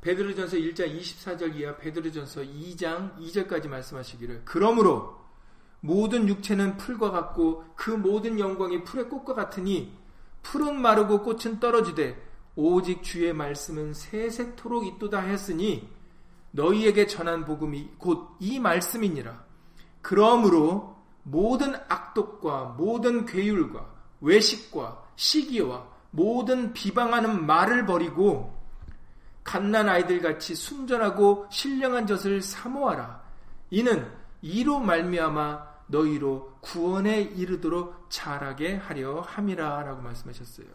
[0.00, 5.18] 베드로전서 1장 24절 이하 베드로전서 2장 2절까지 말씀하시기를 그러므로
[5.80, 9.92] 모든 육체는 풀과 같고 그 모든 영광이 풀의 꽃과 같으니
[10.42, 15.88] 풀은 마르고 꽃은 떨어지되 오직 주의 말씀은 세세토록 있도다 했으니
[16.52, 19.44] 너희에게 전한 복음이 곧 이 말씀이니라.
[20.02, 28.54] 그러므로 모든 악독과 모든 괴율과 외식과 시기와 모든 비방하는 말을 버리고
[29.44, 33.22] 갓난 아이들 같이 순전하고 신령한 젖을 사모하라.
[33.70, 34.10] 이는
[34.42, 40.66] 이로 말미암아 너희로 구원에 이르도록 자라게 하려 함이라라고 말씀하셨어요.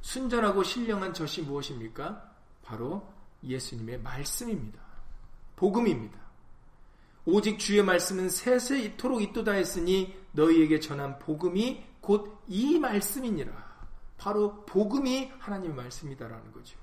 [0.00, 2.30] 순전하고 신령한 젖이 무엇입니까?
[2.62, 3.08] 바로
[3.42, 4.80] 예수님의 말씀입니다.
[5.56, 6.18] 복음입니다.
[7.24, 13.52] 오직 주의 말씀은 세세 이토록 있도다 했으니 너희에게 전한 복음이 곧 이 말씀이니라.
[14.16, 16.78] 바로 복음이 하나님의 말씀이다라는 거죠.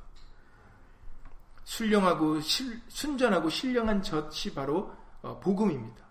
[1.64, 6.02] 순령하고 실, 순전하고 신령한 젖이 바로 어, 복음입니다.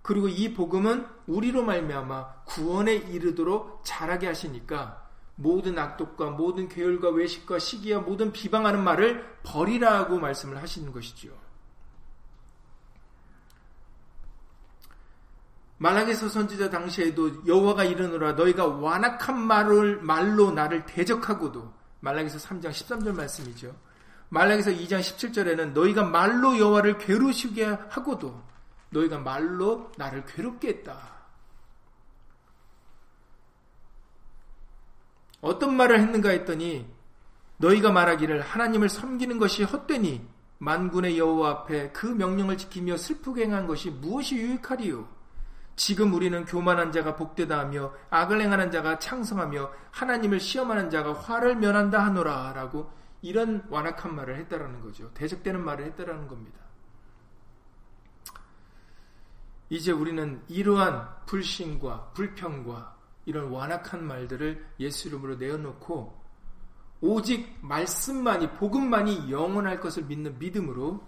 [0.00, 8.00] 그리고 이 복음은 우리로 말미암아 구원에 이르도록 자라게 하시니까 모든 악독과 모든 계열과 외식과 시기와
[8.00, 11.32] 모든 비방하는 말을 버리라 고 말씀을 하시는 것이지요.
[15.82, 23.74] 말라기서 선지자 당시에도 여호와가 이르노라 너희가 완악한 말을 말로 나를 대적하고도 말라기서 3장 13절 말씀이죠.
[24.28, 28.40] 말라기서 2장 17절에는 너희가 말로 여호와를 괴로우시게 하고도
[28.90, 31.00] 너희가 말로 나를 괴롭게 했다.
[35.40, 36.88] 어떤 말을 했는가 했더니
[37.56, 40.24] 너희가 말하기를 하나님을 섬기는 것이 헛되니
[40.58, 45.21] 만군의 여호와 앞에 그 명령을 지키며 슬프게 행한 것이 무엇이 유익하리요?
[45.76, 52.04] 지금 우리는 교만한 자가 복되다 하며 악을 행하는 자가 창성하며 하나님을 시험하는 자가 화를 면한다
[52.04, 52.90] 하노라 라고
[53.22, 55.12] 이런 완악한 말을 했다라는 거죠.
[55.14, 56.60] 대적되는 말을 했다라는 겁니다.
[59.70, 66.20] 이제 우리는 이러한 불신과 불평과 이런 완악한 말들을 예수 이름으로 내어놓고
[67.00, 71.02] 오직 말씀만이 복음만이 영원할 것을 믿는 믿음으로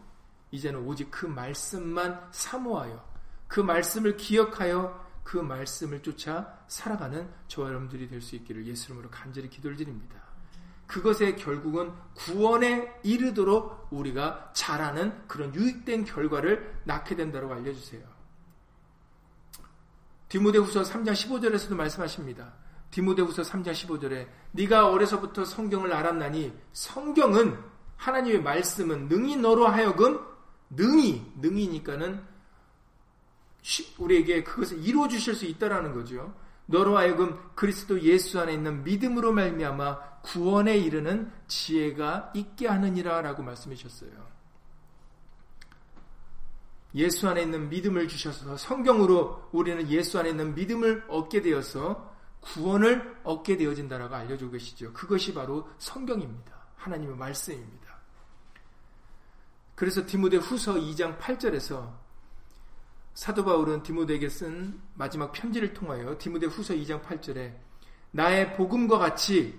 [0.51, 3.14] 이제는 오직 그 말씀만 사모하여
[3.55, 9.49] 그 말씀을 기억하여 그 말씀을 쫓아 살아가는 저와 여러분들이 될 수 있기를 예수 이름으로 간절히
[9.49, 10.21] 기도를 드립니다.
[10.89, 18.03] 그것의 결국은 구원에 이르도록 우리가 잘하는 그런 유익된 결과를 낳게 된다고 알려주세요.
[20.27, 22.55] 디모데후서 3장 15절에서도 말씀하십니다.
[22.91, 27.57] 디모데후서 3장 15절에 네가 어려서부터 성경을 알았나니 성경은
[27.99, 30.19] 하나님의 말씀은 능히 너로 하여금
[30.71, 32.34] 능히 능이니까는
[33.99, 36.35] 우리에게 그것을 이루어 주실 수 있다라는 거죠.
[36.67, 44.35] 너로 하여금 그리스도 예수 안에 있는 믿음으로 말미암아 구원에 이르는 지혜가 있게 하느니라라고 말씀하셨어요.
[46.95, 53.57] 예수 안에 있는 믿음을 주셔서 성경으로 우리는 예수 안에 있는 믿음을 얻게 되어서 구원을 얻게
[53.57, 54.93] 되어진다라고 알려주고 계시죠.
[54.93, 56.55] 그것이 바로 성경입니다.
[56.77, 57.95] 하나님의 말씀입니다.
[59.75, 62.04] 그래서 디모데 후서 2장 8절에서
[63.15, 67.55] 사도 바울은 디모데에게 쓴 마지막 편지를 통하여 디모데 후서 2장 8절에
[68.11, 69.59] 나의 복음과 같이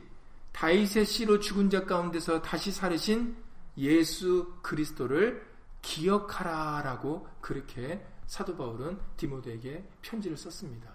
[0.52, 3.36] 다윗의 씨로 죽은 자 가운데서 다시 살으신
[3.78, 5.46] 예수 그리스도를
[5.82, 10.94] 기억하라라고 그렇게 사도 바울은 디모데에게 편지를 썼습니다.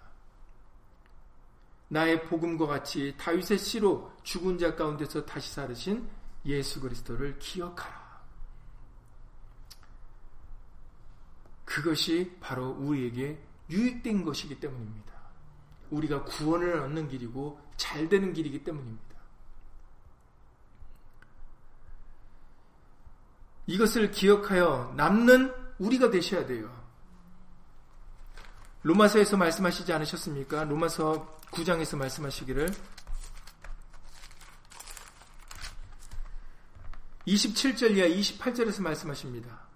[1.87, 6.07] 나의 복음과 같이 다윗의 씨로 죽은 자 가운데서 다시 살으신
[6.45, 8.00] 예수 그리스도를 기억하라.
[11.71, 15.13] 그것이 바로 우리에게 유익된 것이기 때문입니다.
[15.89, 19.15] 우리가 구원을 얻는 길이고 잘 되는 길이기 때문입니다.
[23.67, 26.69] 이것을 기억하여 남는 우리가 되셔야 돼요.
[28.83, 30.65] 로마서에서 말씀하시지 않으셨습니까?
[30.65, 32.69] 로마서 9장에서 말씀하시기를
[37.27, 39.70] 27절 이하 28절에서 말씀하십니다.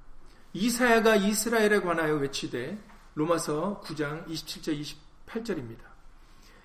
[0.55, 2.81] 이사야가 이스라엘에 관하여 외치되
[3.15, 4.81] 로마서 9장 27절
[5.27, 5.79] 28절입니다.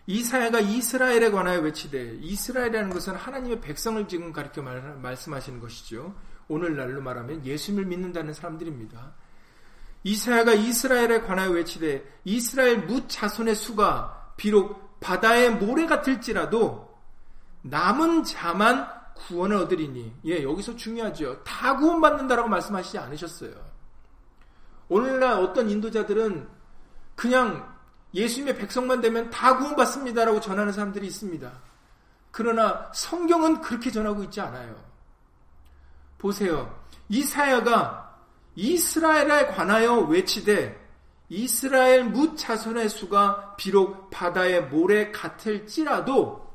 [0.06, 6.14] 이사야가 이스라엘에 관하여 외치되 이스라엘이라는 것은 하나님의 백성을 지금 가르쳐 말씀하시는 것이죠.
[6.46, 9.12] 오늘날로 말하면 예수님을 믿는다는 사람들입니다.
[10.04, 16.96] 이사야가 이스라엘에 관하여 외치되 이스라엘 무 자손의 수가 비록 바다의 모래 같을지라도
[17.62, 21.42] 남은 자만 구원을 얻으리니 예 여기서 중요하죠.
[21.42, 23.69] 다 구원받는다라고 말씀하시지 않으셨어요.
[24.90, 26.46] 오늘날 어떤 인도자들은
[27.14, 27.74] 그냥
[28.12, 31.50] 예수님의 백성만 되면 다 구원받습니다라고 전하는 사람들이 있습니다.
[32.32, 34.74] 그러나 성경은 그렇게 전하고 있지 않아요.
[36.18, 36.76] 보세요.
[37.08, 38.18] 이사야가
[38.56, 40.78] 이스라엘에 관하여 외치되
[41.28, 46.50] 이스라엘 무 자손의 수가 비록 바다의 모래 같을지라도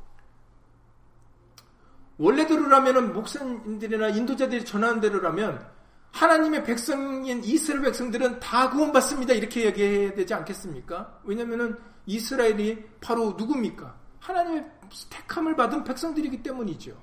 [2.18, 5.75] 원래대로라면 목사님들이나 인도자들이 전하는 대로라면
[6.16, 9.34] 하나님의 백성인 이스라엘 백성들은 다 구원받습니다.
[9.34, 11.20] 이렇게 얘기해야 되지 않겠습니까?
[11.26, 13.94] 왜냐하면 이스라엘이 바로 누굽니까?
[14.22, 14.72] 하나님의
[15.10, 16.98] 택함을 받은 백성들이기 때문이죠.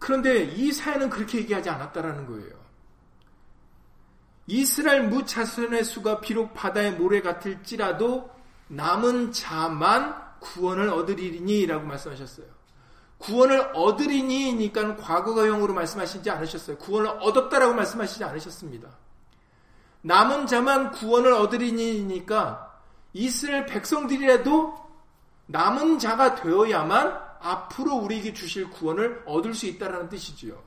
[0.00, 2.60] 그런데 이 사연은 그렇게 얘기하지 않았다라는 거예요.
[4.48, 8.28] 이스라엘 무자손의 수가 비록 바다의 모래 같을지라도
[8.66, 12.61] 남은 자만 구원을 얻으리니 라고 말씀하셨어요.
[13.22, 16.78] 구원을 얻으리니니까 과거형으로 말씀하시지 않으셨어요.
[16.78, 18.88] 구원을 얻었다라고 말씀하시지 않으셨습니다.
[20.02, 22.80] 남은 자만 구원을 얻으리니니까
[23.12, 24.82] 이스라엘 백성들이라도
[25.46, 30.60] 남은 자가 되어야만 앞으로 우리에게 주실 구원을 얻을 수 있다라는 뜻이지요.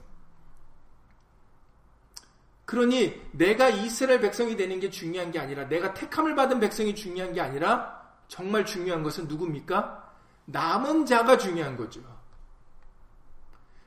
[2.65, 7.41] 그러니 내가 이스라엘 백성이 되는 게 중요한 게 아니라 내가 택함을 받은 백성이 중요한 게
[7.41, 10.03] 아니라 정말 중요한 것은 누굽니까?
[10.45, 12.14] 남은 자가 중요한 거죠.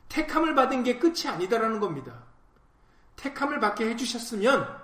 [0.09, 2.25] 택함을 받은 게 끝이 아니다라는 겁니다.
[3.16, 4.79] 택함을 받게 해주셨으면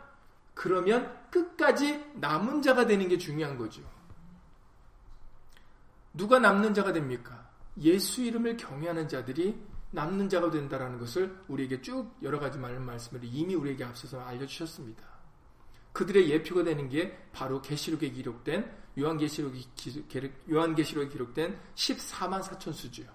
[0.55, 3.83] 그러면 끝까지 남은 자가 되는 게 중요한 거죠.
[6.13, 7.49] 누가 남는 자가 됩니까?
[7.81, 9.61] 예수 이름을 경외하는 자들이
[9.91, 15.03] 남는 자가 된다라는 것을 우리에게 쭉 여러 가지 말씀을 이미 우리에게 앞서서 알려주셨습니다.
[15.93, 19.61] 그들의 예표가 되는 게 바로 계시록에 기록된 요한계시록에
[20.51, 23.07] 요한계시록에 기록된 14만 4천 수지요.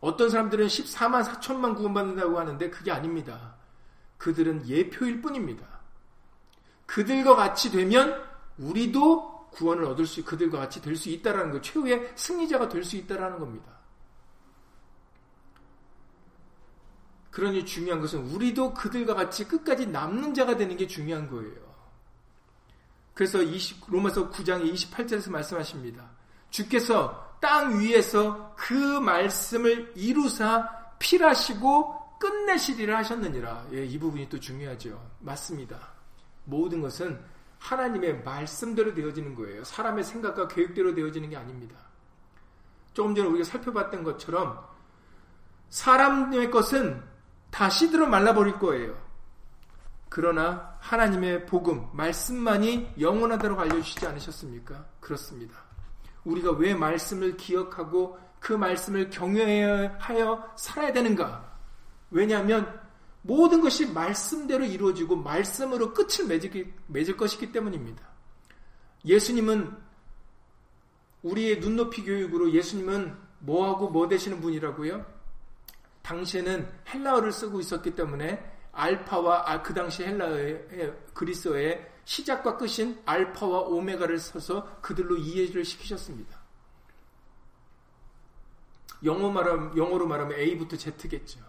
[0.00, 3.56] 어떤 사람들은 14만 4천만 구원받는다고 하는데 그게 아닙니다.
[4.18, 5.66] 그들은 예표일 뿐입니다.
[6.86, 8.22] 그들과 같이 되면
[8.58, 13.38] 우리도 구원을 얻을 수 그들과 같이 될 수 있다라는 것, 최후의 승리자가 될 수 있다라는
[13.38, 13.76] 겁니다.
[17.30, 21.66] 그러니 중요한 것은 우리도 그들과 같이 끝까지 남는 자가 되는 게 중요한 거예요.
[23.12, 26.10] 그래서 20, 로마서 9장의 28절에서 말씀하십니다.
[26.50, 30.68] 주께서 땅 위에서 그 말씀을 이루사
[30.98, 33.66] 필하시고 끝내시리라 하셨느니라.
[33.72, 35.00] 예, 이 부분이 또 중요하죠.
[35.20, 35.76] 맞습니다.
[36.44, 37.20] 모든 것은
[37.58, 39.64] 하나님의 말씀대로 되어지는 거예요.
[39.64, 41.76] 사람의 생각과 계획대로 되어지는 게 아닙니다.
[42.94, 44.64] 조금 전에 우리가 살펴봤던 것처럼
[45.68, 47.02] 사람의 것은
[47.50, 48.96] 다 시들어 말라버릴 거예요.
[50.08, 54.86] 그러나 하나님의 복음, 말씀만이 영원하다고 알려주시지 않으셨습니까?
[55.00, 55.65] 그렇습니다.
[56.26, 61.56] 우리가 왜 말씀을 기억하고 그 말씀을 경외하여 살아야 되는가?
[62.10, 62.80] 왜냐하면
[63.22, 68.06] 모든 것이 말씀대로 이루어지고 말씀으로 끝을 맺을, 맺을 것이기 때문입니다.
[69.04, 69.76] 예수님은
[71.22, 75.04] 우리의 눈높이 교육으로 예수님은 뭐하고 뭐 되시는 분이라고요?
[76.02, 84.18] 당시에는 헬라어를 쓰고 있었기 때문에 알파와 아, 그 당시 헬라의 그리스어의 시작과 끝인 알파와 오메가를
[84.20, 86.38] 써서 그들로 이해를 시키셨습니다.
[89.04, 91.40] 영어 말하면, 영어로 말하면 A부터 Z겠죠.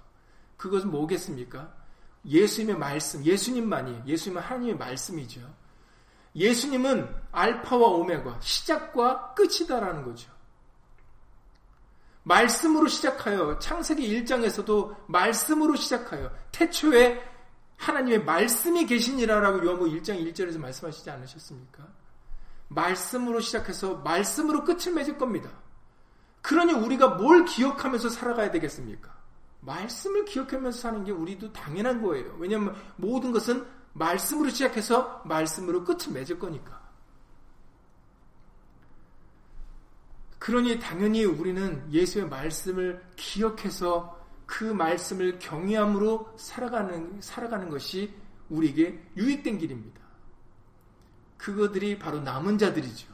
[0.58, 1.72] 그것은 뭐겠습니까?
[2.26, 5.41] 예수님의 말씀, 예수님만이, 예수님은 하나님의 말씀이죠.
[6.36, 10.32] 예수님은 알파와 오메가, 시작과 끝이다라는 거죠.
[12.24, 17.37] 말씀으로 시작하여, 창세기 1장에서도 말씀으로 시작하여, 태초에
[17.77, 21.87] 하나님의 말씀이 계시니라라고 요한복 1장 1절에서 말씀하시지 않으셨습니까?
[22.69, 25.49] 말씀으로 시작해서 말씀으로 끝을 맺을 겁니다.
[26.41, 29.15] 그러니 우리가 뭘 기억하면서 살아가야 되겠습니까?
[29.61, 32.35] 말씀을 기억하면서 사는 게 우리도 당연한 거예요.
[32.39, 36.77] 왜냐하면 모든 것은 말씀으로 시작해서 말씀으로 끝을 맺을 거니까.
[40.39, 44.16] 그러니 당연히 우리는 예수의 말씀을 기억해서
[44.47, 48.12] 그 말씀을 경외함으로 살아가는, 살아가는 것이
[48.49, 50.01] 우리에게 유익된 길입니다.
[51.38, 53.07] 그것들이 바로 남은 자들이죠.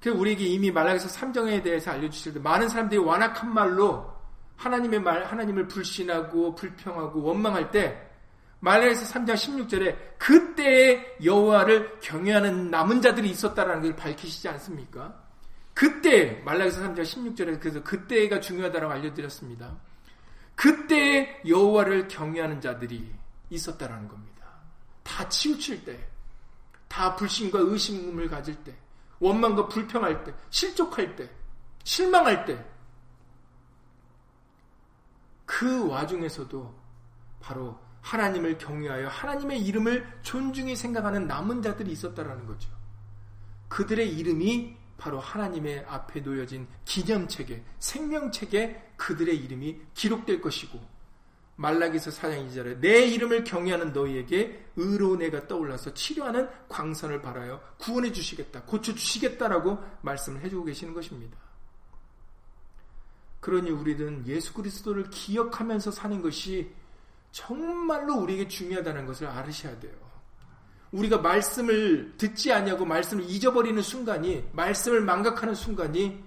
[0.00, 4.10] 그 우리에게 이미 말라기서 3정에 대해서 알려주실 때 많은 사람들이 완악한 말로
[4.56, 8.10] 하나님의 말, 하나님을 불신하고 불평하고 원망할 때
[8.60, 15.23] 말라기서 3장 16절에 그때의 여호와를 경외하는 남은 자들이 있었다라는 걸 밝히시지 않습니까?
[15.74, 19.76] 그때 말라기서 3장 16절에 그래서 그때가 중요하다고 알려드렸습니다.
[20.54, 23.12] 그때 여호와를 경외하는 자들이
[23.50, 24.46] 있었다라는 겁니다.
[25.02, 26.08] 다 치우칠 때,
[26.86, 28.74] 다 불신과 의심을 가질 때,
[29.18, 31.28] 원망과 불평할 때, 실족할 때,
[31.82, 32.64] 실망할 때,
[35.44, 36.74] 그 와중에서도
[37.40, 42.70] 바로 하나님을 경외하여 하나님의 이름을 존중히 생각하는 남은 자들이 있었다라는 거죠.
[43.68, 50.80] 그들의 이름이 바로 하나님의 앞에 놓여진 기념책에 생명책에 그들의 이름이 기록될 것이고
[51.56, 58.62] 말라기서 4장 2절에 내 이름을 경외하는 너희에게 의로운 애가 떠올라서 치료하는 광선을 바라여 구원해 주시겠다
[58.62, 61.36] 고쳐 주시겠다라고 말씀을 해주고 계시는 것입니다.
[63.40, 66.72] 그러니 우리는 예수 그리스도를 기억하면서 사는 것이
[67.30, 70.03] 정말로 우리에게 중요하다는 것을 알으셔야 돼요.
[70.94, 76.22] 우리가 말씀을 듣지 않냐고 말씀을 잊어버리는 순간이 말씀을 망각하는 순간이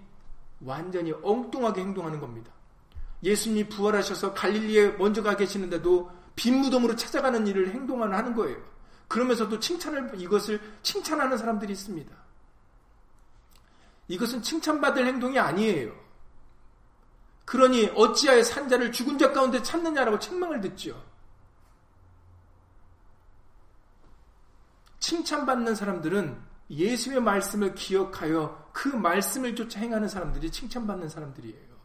[0.59, 2.51] 완전히 엉뚱하게 행동하는 겁니다.
[3.23, 8.57] 예수님이 부활하셔서 갈릴리에 먼저 가 계시는데도 빈 무덤으로 찾아가는 일을 행동하는 거예요.
[9.07, 12.13] 그러면서도 칭찬을 이것을 칭찬하는 사람들이 있습니다.
[14.09, 15.93] 이것은 칭찬받을 행동이 아니에요.
[17.45, 21.01] 그러니 어찌하여 산자를 죽은 자 가운데 찾느냐라고 책망을 듣죠.
[24.99, 31.77] 칭찬받는 사람들은 예수의 말씀을 기억하여 그 말씀을 쫓아 행하는 사람들이 칭찬받는 사람들이에요.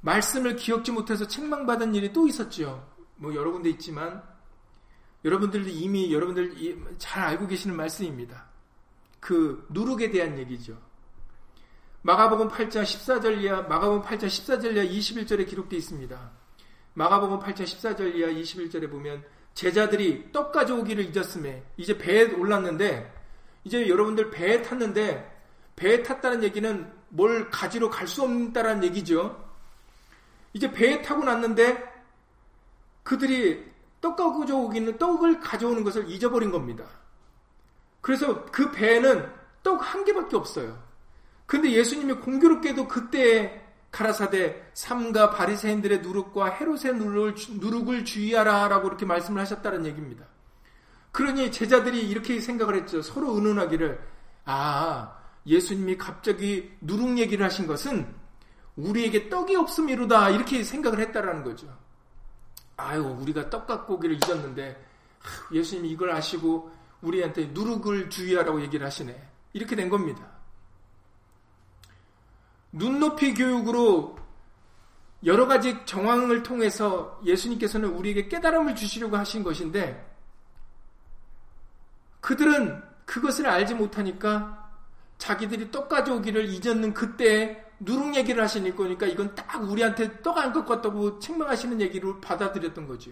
[0.00, 2.88] 말씀을 기억지 못해서 책망받은 일이 또 있었죠.
[3.16, 4.22] 뭐 여러 군데 있지만
[5.24, 8.48] 여러분들도 이미 여러분들 잘 알고 계시는 말씀입니다.
[9.20, 10.80] 그 누룩에 대한 얘기죠.
[12.02, 16.30] 마가복음 8장 14절 이하 마가복음 8장 14절 이하 21절에 기록되어 있습니다.
[16.94, 23.12] 마가복음 8장 14절 이하 21절에 보면 제자들이 떡 가져오기를 잊었음에 이제 배에 올랐는데
[23.64, 25.40] 이제 여러분들 배에 탔는데
[25.76, 29.50] 배에 탔다는 얘기는 뭘 가지러 갈 수 없다라는 얘기죠.
[30.54, 31.86] 이제 배에 타고 났는데
[33.02, 36.84] 그들이 떡 가져오기는 떡을 가져오는 것을 잊어버린 겁니다.
[38.00, 39.30] 그래서 그 배에는
[39.62, 40.89] 떡 한 개밖에 없어요.
[41.50, 43.60] 근데 예수님이 공교롭게도 그때
[43.90, 50.26] 가라사대 삼가 바리새인들의 누룩과 헤롯의 누룩을, 주의하라라고 이렇게 말씀을 하셨다는 얘기입니다.
[51.10, 53.02] 그러니 제자들이 이렇게 생각을 했죠.
[53.02, 54.00] 서로 의논하기를
[54.44, 55.12] 아
[55.44, 58.06] 예수님이 갑자기 누룩 얘기를 하신 것은
[58.76, 61.66] 우리에게 떡이 없음이로다 이렇게 생각을 했다라는 거죠.
[62.76, 64.80] 아유 우리가 떡 갖고 오기를 잊었는데
[65.52, 66.70] 예수님이 이걸 아시고
[67.02, 69.20] 우리한테 누룩을 주의하라고 얘기를 하시네.
[69.52, 70.39] 이렇게 된 겁니다.
[72.72, 74.18] 눈높이 교육으로
[75.24, 80.08] 여러 가지 정황을 통해서 예수님께서는 우리에게 깨달음을 주시려고 하신 것인데
[82.20, 84.70] 그들은 그것을 알지 못하니까
[85.18, 91.80] 자기들이 떡 가져오기를 잊었는 그때에 누룩 얘기를 하시는 거니까 이건 딱 우리한테 떡안것 같다고 책망하시는
[91.80, 93.10] 얘기로 받아들였던 거죠.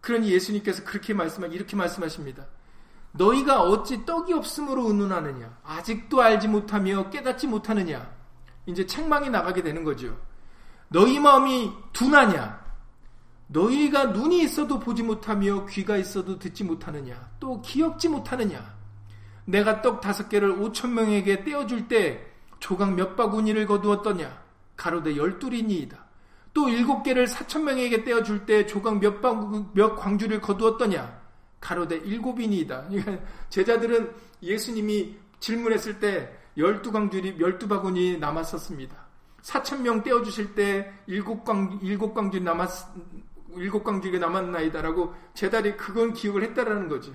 [0.00, 2.46] 그러니 예수님께서 그렇게 말씀하 이렇게 말씀하십니다.
[3.16, 5.58] 너희가 어찌 떡이 없음으로 의논하느냐?
[5.64, 8.10] 아직도 알지 못하며 깨닫지 못하느냐?
[8.66, 10.16] 이제 책망이 나가게 되는 거죠.
[10.88, 12.64] 너희 마음이 둔하냐?
[13.48, 17.30] 너희가 눈이 있어도 보지 못하며 귀가 있어도 듣지 못하느냐?
[17.40, 18.76] 또 기억지 못하느냐?
[19.44, 22.26] 내가 떡 다섯 개를 오천 명에게 떼어줄 때
[22.58, 24.42] 조각 몇 바구니를 거두었더냐?
[24.76, 26.04] 가로대 열둘이니이다.
[26.52, 31.25] 또 일곱 개를 사천 명에게 떼어줄 때 조각 몇, 방, 몇 광주를 거두었더냐?
[31.66, 32.86] 가로대 일곱이니이다.
[32.88, 38.96] 그러니까 제자들은 예수님이 질문했을 때 열두 광주리, 열두 바구니 남았었습니다.
[39.42, 42.70] 사천 명 떼어 주실 때 일곱 광, 일곱 광주 남았,
[43.56, 47.12] 일곱 광주가 남았나이다라고 제자들이 그건 기억을 했다라는 거죠.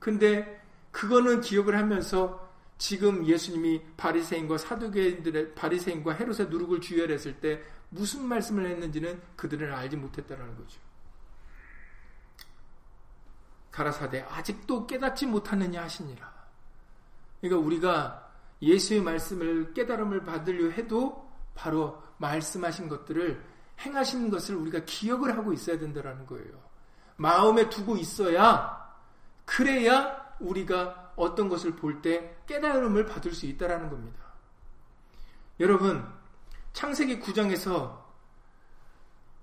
[0.00, 0.60] 근데
[0.90, 2.44] 그거는 기억을 하면서
[2.78, 10.56] 지금 예수님이 바리새인과 사두개인들의 바리새인과 헤롯의 누룩을 주혈했을 때 무슨 말씀을 했는지는 그들은 알지 못했다라는
[10.56, 10.85] 거죠.
[13.76, 16.32] 가라사대 아직도 깨닫지 못하느냐 하시니라.
[17.40, 18.30] 그러니까 우리가
[18.62, 23.44] 예수의 말씀을 깨달음을 받으려 해도 바로 말씀하신 것들을
[23.80, 26.52] 행하시는 것을 우리가 기억을 하고 있어야 된다는 거예요.
[27.16, 28.82] 마음에 두고 있어야
[29.44, 34.24] 그래야 우리가 어떤 것을 볼 때 깨달음을 받을 수 있다라는 겁니다.
[35.60, 36.06] 여러분,
[36.72, 38.05] 창세기 9장에서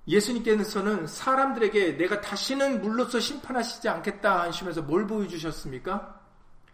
[0.08, 6.22] 예수님께서는 사람들에게 내가 다시는 물로서 심판하시지 않겠다 하시면서 뭘 보여주셨습니까?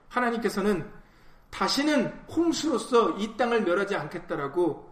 [0.08, 0.92] 하나님께서는
[1.52, 4.90] 다시는 홍수로서 이 땅을 멸하지 않겠다라고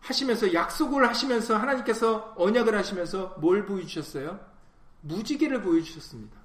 [0.00, 4.40] 하시면서 약속을 하시면서 하나님께서 언약을 하시면서 뭘 보여주셨어요?
[5.02, 6.38] 무지개를 보여주셨습니다.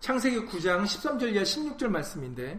[0.00, 2.58] 창세기 9장 13절 이하 16절 말씀인데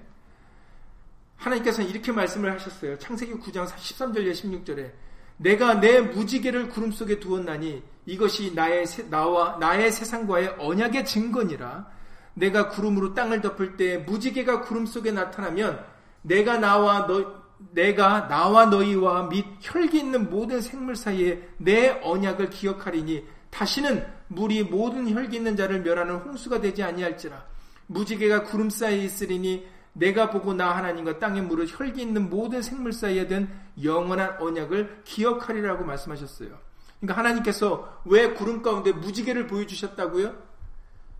[1.37, 2.97] 하나님께서는 이렇게 말씀을 하셨어요.
[2.99, 4.93] 창세기 9장 13절 이하 16절에
[5.41, 11.87] 내가 내 무지개를 구름 속에 두었나니 이것이 나의 나와 나의 세상과의 언약의 증거니라.
[12.35, 15.83] 내가 구름으로 땅을 덮을 때 무지개가 구름 속에 나타나면
[16.21, 17.41] 내가 나와 너
[17.73, 25.09] 내가 나와 너희와 및 혈기 있는 모든 생물 사이에 내 언약을 기억하리니 다시는 물이 모든
[25.09, 27.45] 혈기 있는 자를 멸하는 홍수가 되지 아니할지라
[27.87, 33.27] 무지개가 구름 사이에 있으리니 내가 보고 나 하나님과 땅의 물을 혈기 있는 모든 생물 사이에
[33.27, 33.49] 든
[33.83, 36.57] 영원한 언약을 기억하리라고 말씀하셨어요.
[36.99, 40.35] 그러니까 하나님께서 왜 구름 가운데 무지개를 보여주셨다고요?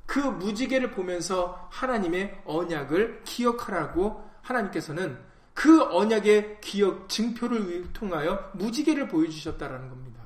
[0.06, 5.18] 그 무지개를 보면서 하나님의 언약을 기억하라고 하나님께서는
[5.54, 10.22] 그 언약의 기억 증표를 통하여 무지개를 보여주셨다라는 겁니다.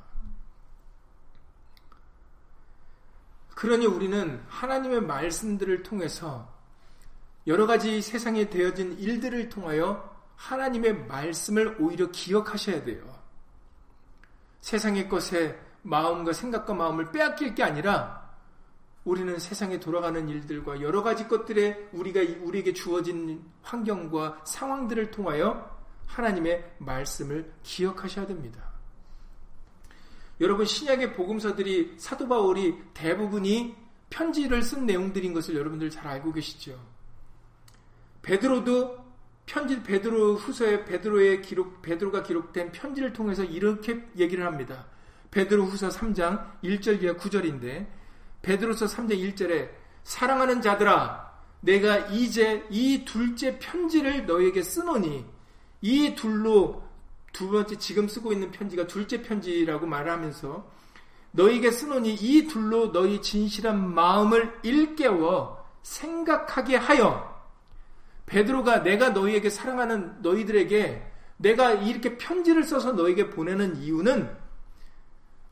[3.55, 6.53] 그러니 우리는 하나님의 말씀들을 통해서
[7.47, 13.03] 여러 가지 세상에 되어진 일들을 통하여 하나님의 말씀을 오히려 기억하셔야 돼요.
[14.61, 18.25] 세상의 것에 마음과 생각과 마음을 빼앗길 게 아니라
[19.03, 25.75] 우리는 세상에 돌아가는 일들과 여러 가지 것들에 우리가 우리에게 주어진 환경과 상황들을 통하여
[26.07, 28.63] 하나님의 말씀을 기억하셔야 됩니다.
[30.41, 33.75] 여러분 신약의 복음서들이 사도 바울이 대부분이
[34.09, 36.79] 편지를 쓴 내용들인 것을 여러분들 잘 알고 계시죠.
[38.21, 39.04] 베드로도
[39.45, 44.85] 편지 베드로 후서에 베드로의 기록 베드로가 기록된 편지를 통해서 이렇게 얘기를 합니다.
[45.31, 47.87] 베드로 후서 3장 1절 이하 9절인데
[48.41, 49.69] 베드로서 3장 1절에
[50.03, 55.25] 사랑하는 자들아 내가 이제 이 둘째 편지를 너에게 쓰노니
[55.81, 56.83] 이 둘로
[57.33, 60.71] 두 번째 지금 쓰고 있는 편지가 둘째 편지라고 말하면서
[61.31, 67.34] 너에게 쓰노니 이 둘로 너희 진실한 마음을 일깨워 생각하게 하여
[68.25, 74.35] 베드로가 내가 너희에게 사랑하는 너희들에게 내가 이렇게 편지를 써서 너에게 보내는 이유는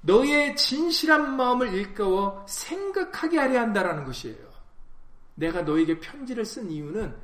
[0.01, 4.53] 너의 진실한 마음을 일깨워 생각하게 하려 한다라는 것이에요.
[5.36, 7.15] 내가 너에게 편지를 쓴 이유는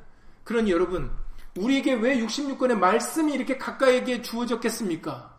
[0.44, 1.10] 그러니 여러분
[1.56, 5.38] 우리에게 왜 66권의 말씀이 이렇게 가까이에 주어졌겠습니까?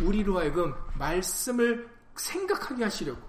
[0.00, 3.20] 우리로 하여금 말씀을 생각하게 하시려고,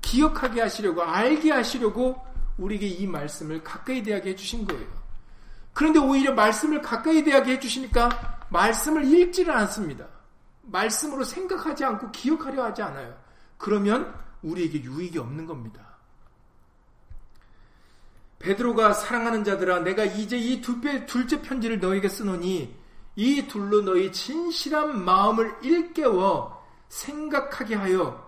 [0.00, 2.24] 기억하게 하시려고, 알게 하시려고
[2.58, 4.86] 우리에게 이 말씀을 가까이 대하게 해주신 거예요.
[5.72, 10.06] 그런데 오히려 말씀을 가까이 대하게 해주시니까 말씀을 읽지를 않습니다.
[10.62, 13.14] 말씀으로 생각하지 않고 기억하려 하지 않아요.
[13.58, 15.94] 그러면 우리에게 유익이 없는 겁니다.
[18.38, 22.76] 베드로가 사랑하는 자들아 내가 이제 이 둘째, 둘째 편지를 너에게 쓰노니
[23.16, 28.23] 이 둘로 너희 진실한 마음을 일깨워 생각하게 하여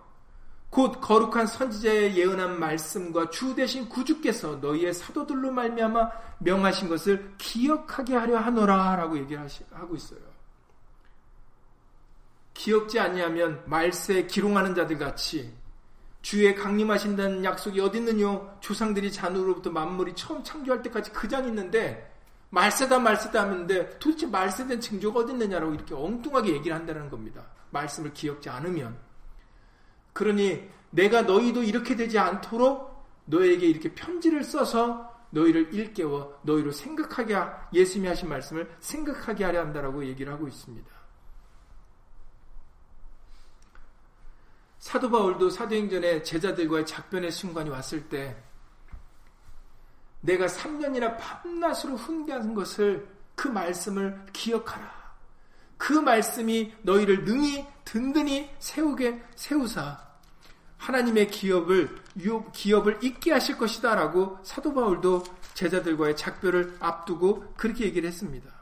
[0.76, 6.10] 곧 거룩한 선지자의 예언한 말씀과 주 대신 구주께서 너희의 사도들로 말미암아
[6.40, 10.20] 명하신 것을 기억하게 하려 하노라라고 얘기를 하고 있어요.
[12.52, 15.50] 기억지 아니하면 말세에 기롱하는 자들 같이
[16.20, 18.58] 주의 강림하신다는 약속이 어디 있느뇨?
[18.60, 22.14] 조상들이 잔으로부터 만물이 처음 창조할 때까지 그장 있는데
[22.50, 27.46] 말세다 말세다 하는데 도대체 말세된 징조가 어디 있느냐라고 이렇게 엉뚱하게 얘기를 한다는 겁니다.
[27.70, 29.05] 말씀을 기억지 않으면.
[30.16, 37.36] 그러니 내가 너희도 이렇게 되지 않도록 너에게 이렇게 편지를 써서 너희를 일깨워 너희로 생각하게
[37.74, 40.90] 예수님이 하신 말씀을 생각하게 하려 한다라고 얘기를 하고 있습니다.
[44.78, 48.42] 사도 바울도 사도행전에 제자들과의 작변의 순간이 왔을 때
[50.22, 54.96] 내가 3년이나 밤낮으로 훈계한 것을 그 말씀을 기억하라.
[55.76, 60.05] 그 말씀이 너희를 능히 든든히 세우게 세우사
[60.78, 62.02] 하나님의 기업을
[62.52, 65.24] 기업을 잊게 하실 것이다라고 사도 바울도
[65.54, 68.54] 제자들과의 작별을 앞두고 그렇게 얘기를 했습니다.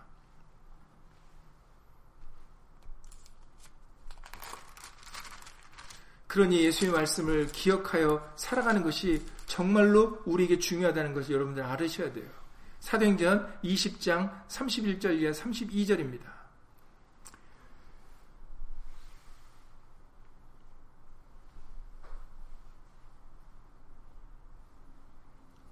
[6.27, 12.29] 그러니 예수의 말씀을 기억하여 살아가는 것이 정말로 우리에게 중요하다는 것을 여러분들 알으셔야 돼요.
[12.81, 16.34] 사도행전 20장 31절 이하 32절입니다.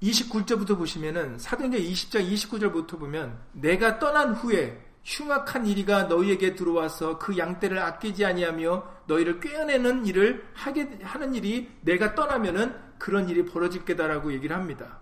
[0.02, 7.78] 29절부터 보시면은 사도행전 20장 29절부터 보면 내가 떠난 후에 흉악한 이리가 너희에게 들어와서 그 양떼를
[7.78, 14.54] 아끼지 아니하며 너희를 꿰어내는 일을 하게 하는 일이 내가 떠나면은 그런 일이 벌어질 게다라고 얘기를
[14.56, 15.00] 합니다.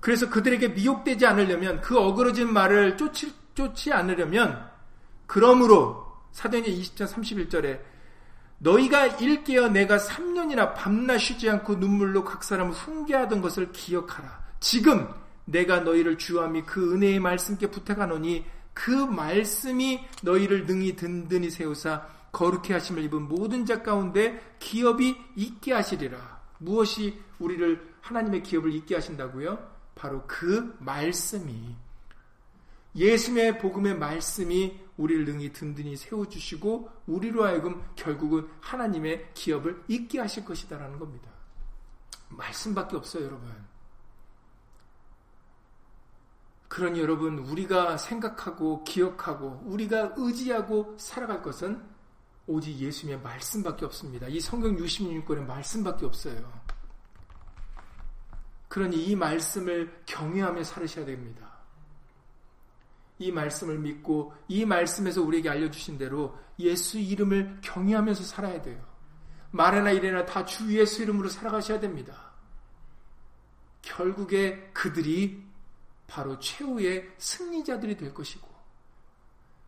[0.00, 4.70] 그래서 그들에게 미혹되지 않으려면 그 어그러진 말을 쫓지, 쫓지 않으려면
[5.26, 7.93] 그러므로 사도행전 20장 31절에
[8.64, 14.42] 너희가 일깨어 내가 3년이나 밤낮 쉬지 않고 눈물로 각 사람을 훈계하던 것을 기억하라.
[14.58, 15.06] 지금
[15.44, 23.04] 내가 너희를 주함이 그 은혜의 말씀께 부탁하노니 그 말씀이 너희를 능히 든든히 세우사 거룩해 하심을
[23.04, 26.40] 입은 모든 자 가운데 기업이 있게 하시리라.
[26.58, 29.58] 무엇이 우리를 하나님의 기업을 있게 하신다고요?
[29.94, 31.76] 바로 그 말씀이
[32.96, 40.98] 예수님의 복음의 말씀이 우리를 능히 든든히 세워주시고 우리로 하여금 결국은 하나님의 기업을 잊게 하실 것이다라는
[40.98, 41.30] 겁니다.
[42.28, 43.50] 말씀밖에 없어요, 여러분.
[46.68, 51.82] 그러니 여러분, 우리가 생각하고 기억하고 우리가 의지하고 살아갈 것은
[52.46, 54.26] 오직 예수님의 말씀밖에 없습니다.
[54.28, 56.52] 이 성경 66권의 말씀밖에 없어요.
[58.68, 61.53] 그러니 이 말씀을 경외하며 살으셔야 됩니다.
[63.24, 68.84] 이 말씀을 믿고 이 말씀에서 우리에게 알려주신 대로 예수 이름을 경외하면서 살아야 돼요.
[69.50, 72.32] 말이나 이래나 다 주 예수 이름으로 살아가셔야 됩니다.
[73.80, 75.42] 결국에 그들이
[76.06, 78.46] 바로 최후의 승리자들이 될 것이고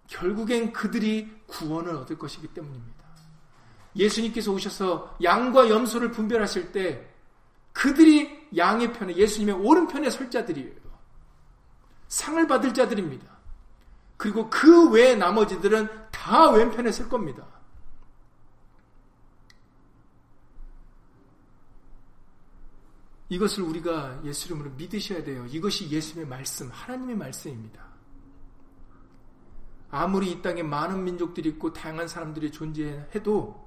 [0.09, 3.05] 결국엔 그들이 구원을 얻을 것이기 때문입니다.
[3.97, 7.09] 예수님께서 오셔서 양과 염소를 분별하실 때
[7.73, 10.75] 그들이 양의 편에 예수님의 오른편에 설 자들이에요.
[12.09, 13.36] 상을 받을 자들입니다.
[14.17, 17.47] 그리고 그 외 나머지들은 다 왼편에 설 겁니다.
[23.29, 25.45] 이것을 우리가 예수 이름으로 믿으셔야 돼요.
[25.47, 27.85] 이것이 예수님의 말씀, 하나님의 말씀입니다.
[29.91, 33.67] 아무리 이 땅에 많은 민족들이 있고 다양한 사람들이 존재해도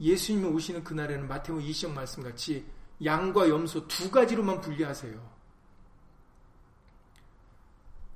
[0.00, 2.66] 예수님이 오시는 그날에는 마태복 20장 말씀같이
[3.02, 5.36] 양과 염소 두 가지로만 분리하세요.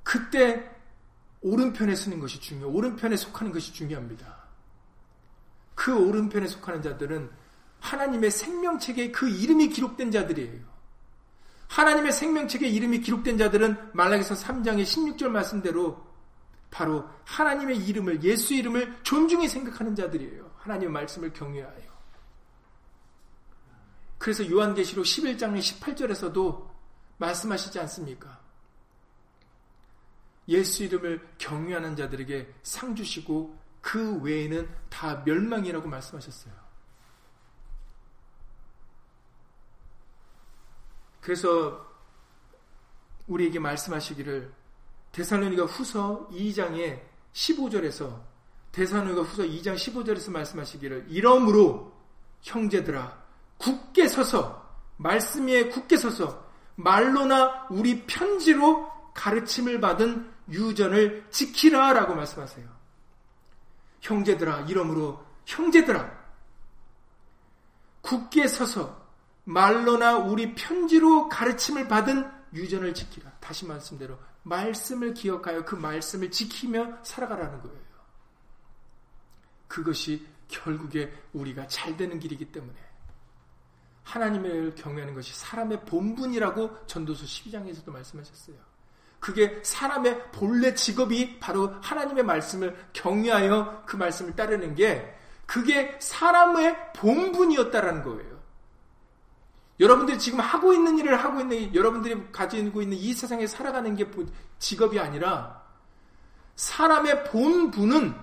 [0.02, 0.79] 그때
[1.42, 4.40] 오른편에 서는 것이 중요, 오른편에 속하는 것이 중요합니다.
[5.74, 7.30] 그 오른편에 속하는 자들은
[7.80, 10.70] 하나님의 생명책에 그 이름이 기록된 자들이에요.
[11.68, 16.04] 하나님의 생명책에 이름이 기록된 자들은 말라기서 3장의 16절 말씀대로
[16.70, 20.50] 바로 하나님의 이름을 예수 이름을 존중히 생각하는 자들이에요.
[20.58, 21.90] 하나님의 말씀을 경외하여.
[24.18, 26.68] 그래서 요한계시록 11장의 18절에서도
[27.16, 28.39] 말씀하시지 않습니까?
[30.50, 36.52] 예수 이름을 경외하는 자들에게 상 주시고 그 외에는 다 멸망이라고 말씀하셨어요.
[41.20, 41.86] 그래서
[43.28, 44.52] 우리에게 말씀하시기를
[45.12, 47.00] 대사로니가 후서 2장의
[47.32, 48.20] 15절에서
[48.72, 51.92] 대사로니가 후서 2장 15절에서 말씀하시기를 이러므로
[52.42, 53.20] 형제들아
[53.58, 62.68] 굳게 서서 말씀 위에 굳게 서서 말로나 우리 편지로 가르침을 받은 유전을 지키라 라고 말씀하세요.
[64.00, 66.18] 형제들아, 이러므로 형제들아,
[68.00, 69.00] 굳게 서서
[69.44, 73.30] 말로나 우리 편지로 가르침을 받은 유전을 지키라.
[73.40, 77.90] 다시 말씀대로 말씀을 기억하여 그 말씀을 지키며 살아가라는 거예요.
[79.68, 82.76] 그것이 결국에 우리가 잘 되는 길이기 때문에
[84.02, 88.69] 하나님을 경외하는 것이 사람의 본분이라고 전도서 12장에서도 말씀하셨어요.
[89.20, 95.14] 그게 사람의 본래 직업이 바로 하나님의 말씀을 경외하여 그 말씀을 따르는 게
[95.46, 98.40] 그게 사람의 본분이었다라는 거예요.
[99.78, 104.08] 여러분들이 지금 하고 있는 일을 하고 있는 여러분들이 가지고 있는 이 세상에 살아가는 게
[104.58, 105.62] 직업이 아니라
[106.56, 108.14] 사람의 본분은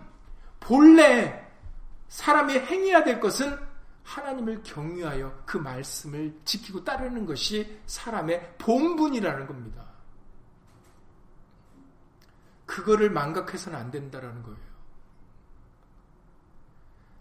[0.59, 1.47] 본래
[2.09, 3.57] 사람이 행해야 될 것은
[4.03, 9.86] 하나님을 경유하여 그 말씀을 지키고 따르는 것이 사람의 본분이라는 겁니다.
[12.77, 14.59] 그거를 망각해서는 안 된다라는 거예요.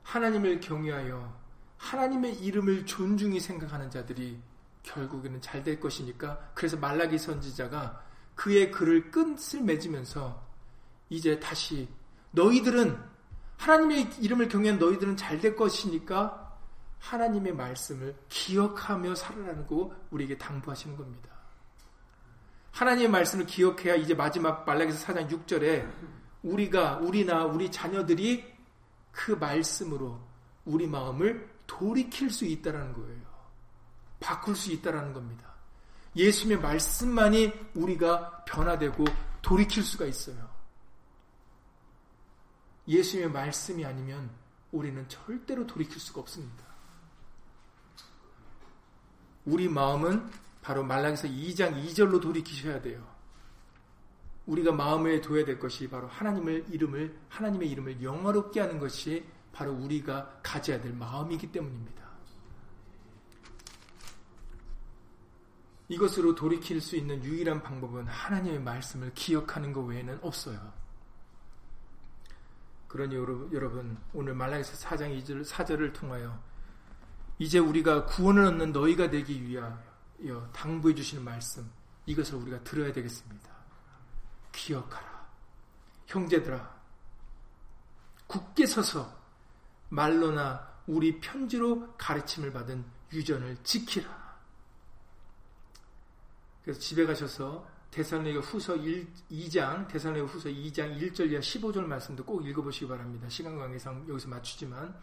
[0.02, 1.34] 하나님을 경외하여
[1.78, 4.38] 하나님의 이름을 존중히 생각하는 자들이
[4.82, 8.04] 결국에는 잘 될 것이니까 그래서 말라기 선지자가
[8.34, 10.46] 그의 글을 끝을 맺으면서
[11.08, 11.88] 이제 다시
[12.32, 13.02] 너희들은
[13.56, 16.54] 하나님의 이름을 경외한 너희들은 잘 될 것이니까
[16.98, 21.35] 하나님의 말씀을 기억하며 살아라는 거 우리에게 당부하시는 겁니다.
[22.76, 25.90] 하나님의 말씀을 기억해야 이제 마지막 말라기서 4장 6절에
[26.42, 28.44] 우리가 우리나 우리 자녀들이
[29.12, 30.20] 그 말씀으로
[30.66, 33.22] 우리 마음을 돌이킬 수 있다라는 거예요.
[34.20, 35.54] 바꿀 수 있다라는 겁니다.
[36.16, 39.04] 예수님의 말씀만이 우리가 변화되고
[39.40, 40.36] 돌이킬 수가 있어요.
[42.86, 44.30] 예수님의 말씀이 아니면
[44.70, 46.62] 우리는 절대로 돌이킬 수가 없습니다.
[49.46, 50.30] 우리 마음은
[50.66, 53.06] 바로 말랑에서 2장 2절로 돌이키셔야 돼요.
[54.46, 60.40] 우리가 마음에 둬야 될 것이 바로 하나님의 이름을 하나님의 이름을 영화롭게 하는 것이 바로 우리가
[60.42, 62.04] 가져야 될 마음이기 때문입니다.
[65.88, 70.72] 이것으로 돌이킬 수 있는 유일한 방법은 하나님의 말씀을 기억하는 것 외에는 없어요.
[72.88, 76.42] 그러니 여러분 오늘 말라기서 4장 2절 4절을 통하여
[77.38, 79.95] 이제 우리가 구원을 얻는 너희가 되기 위하여
[80.52, 81.70] 당부해 주시는 말씀
[82.06, 83.50] 이것을 우리가 들어야 되겠습니다.
[84.52, 85.26] 기억하라.
[86.06, 86.76] 형제들아
[88.26, 89.14] 굳게 서서
[89.88, 94.26] 말로나 우리 편지로 가르침을 받은 유전을 지키라.
[96.62, 102.46] 그래서 집에 가셔서 대살로니가 후서 1, 2장, 대살로니가 후서 2장 1절 이하 15절 말씀도 꼭
[102.46, 103.28] 읽어보시기 바랍니다.
[103.28, 104.94] 시간 관계상 여기서 맞추지만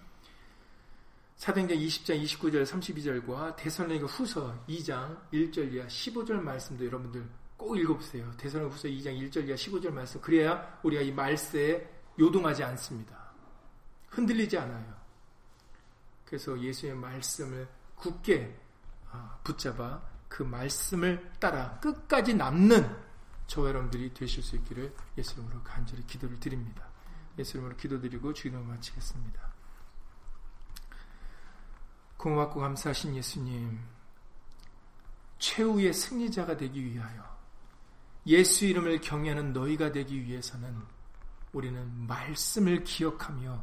[1.43, 8.31] 사도행전 20장 29절 32절과 대살로니가 후서 2장 1절 이하 15절 말씀도 여러분들 꼭 읽어보세요.
[8.37, 11.85] 대살로니가 후서 2장 1절 이하 15절 말씀 그래야 우리가 이 말세에
[12.17, 13.33] 요동하지 않습니다.
[14.07, 14.95] 흔들리지 않아요.
[16.23, 18.57] 그래서 예수의 말씀을 굳게
[19.11, 22.89] 아, 붙잡아 그 말씀을 따라 끝까지 남는
[23.47, 26.87] 저 여러분들이 되실 수 있기를 예수 이름으로 간절히 기도를 드립니다.
[27.37, 29.52] 예수 이름으로 기도드리고 주기도 마치겠습니다.
[32.23, 33.81] 고맙고 감사하신 예수님,
[35.39, 37.21] 최후의 승리자가 되기 위하여
[38.25, 40.73] 예수 이름을 경외하는 너희가 되기 위해서는
[41.51, 43.61] 우리는 말씀을 기억하며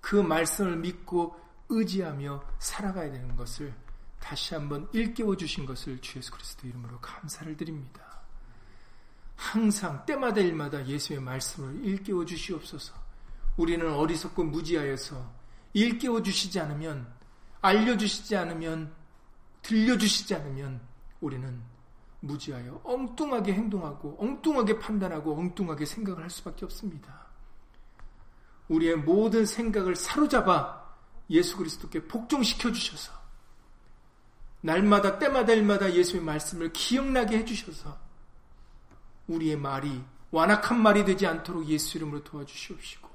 [0.00, 1.38] 그 말씀을 믿고
[1.68, 3.74] 의지하며 살아가야 되는 것을
[4.18, 8.22] 다시 한번 일깨워 주신 것을 주 예수 그리스도 이름으로 감사를 드립니다.
[9.36, 12.94] 항상 때마다 일마다 예수의 말씀을 일깨워 주시옵소서.
[13.58, 15.30] 우리는 어리석고 무지하여서
[15.74, 17.17] 일깨워 주시지 않으면
[17.60, 18.92] 알려주시지 않으면,
[19.62, 20.80] 들려주시지 않으면
[21.20, 21.60] 우리는
[22.20, 27.26] 무지하여 엉뚱하게 행동하고, 엉뚱하게 판단하고, 엉뚱하게 생각을 할 수밖에 없습니다.
[28.68, 30.86] 우리의 모든 생각을 사로잡아
[31.30, 33.12] 예수 그리스도께 복종시켜 주셔서,
[34.60, 37.98] 날마다 때마다 일마다 예수의 말씀을 기억나게 해주셔서,
[39.28, 43.08] 우리의 말이 완악한 말이 되지 않도록 예수 이름으로 도와주시옵시고,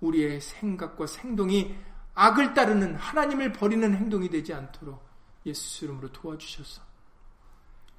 [0.00, 1.76] 우리의 생각과 행동이
[2.20, 5.06] 악을 따르는 하나님을 버리는 행동이 되지 않도록
[5.46, 6.82] 예수 이름으로 도와주셔서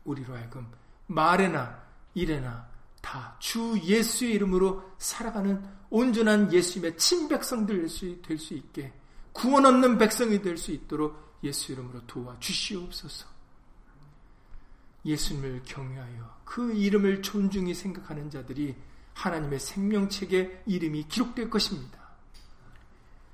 [0.04, 0.70] 우리로 하여금
[1.08, 1.82] 말에나
[2.14, 2.68] 일에나
[3.02, 7.88] 다 주 예수의 이름으로 살아가는 온전한 예수님의 친백성들
[8.22, 8.94] 될 수 있게
[9.32, 13.26] 구원 얻는 백성이 될 수 있도록 예수 이름으로 도와주시옵소서.
[15.06, 18.76] 예수님을 경외하여 그 이름을 존중히 생각하는 자들이
[19.14, 22.09] 하나님의 생명책에 이름이 기록될 것입니다.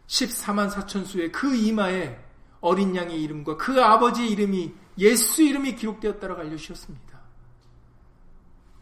[0.08, 2.24] 14만 4천 수의 그 이마에
[2.62, 7.20] 어린 양의 이름과 그 아버지의 이름이 예수 이름이 기록되었다고 알려주셨습니다.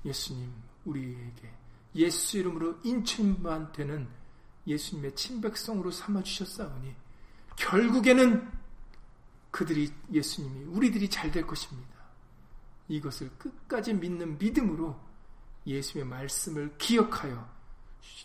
[0.05, 0.51] 예수님,
[0.85, 1.53] 우리에게
[1.95, 4.07] 예수 이름으로 인침만 되는
[4.67, 6.95] 예수님의 친백성으로 삼아주셨사오니
[7.55, 8.51] 결국에는
[9.51, 11.93] 그들이 예수님이 우리들이 잘 될 것입니다.
[12.87, 14.99] 이것을 끝까지 믿는 믿음으로
[15.65, 17.49] 예수의 말씀을 기억하여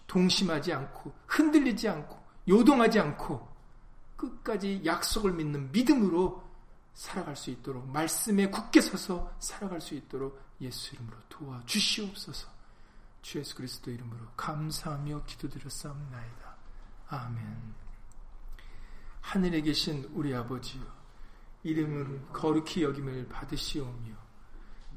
[0.07, 2.18] 동심하지 않고 흔들리지 않고
[2.49, 3.47] 요동하지 않고
[4.17, 6.43] 끝까지 약속을 믿는 믿음으로
[6.95, 12.49] 살아갈 수 있도록 말씀에 굳게 서서 살아갈 수 있도록 예수 이름으로 도와주시옵소서.
[13.23, 16.57] 주 예수 그리스도 이름으로 감사하며 기도드렸사옵나이다.
[17.09, 17.75] 아멘.
[19.21, 20.83] 하늘에 계신 우리 아버지요
[21.63, 24.15] 이름을 거룩히 여김을 받으시오며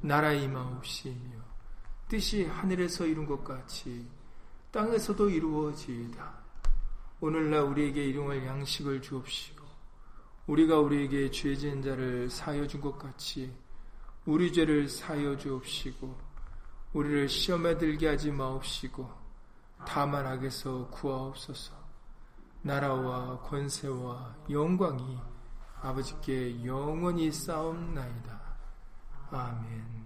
[0.02, 1.40] 나라 임하옵시며
[2.08, 4.08] 뜻이 하늘에서 이룬 것 같이
[4.72, 6.41] 땅에서도 이루어지이다.
[7.22, 9.64] 오늘날 우리에게 일용할 양식을 주옵시고
[10.48, 13.54] 우리가 우리에게 죄 지은 자를 사여 준 것 같이
[14.26, 16.16] 우리 죄를 사여 주옵시고
[16.94, 19.08] 우리를 시험에 들게 하지 마옵시고
[19.86, 21.74] 다만 악에서 구하옵소서
[22.64, 25.18] 나라와 권세와 영광이
[25.82, 28.42] 아버지께 영원히 싸움나이다.
[29.32, 30.02] 아멘.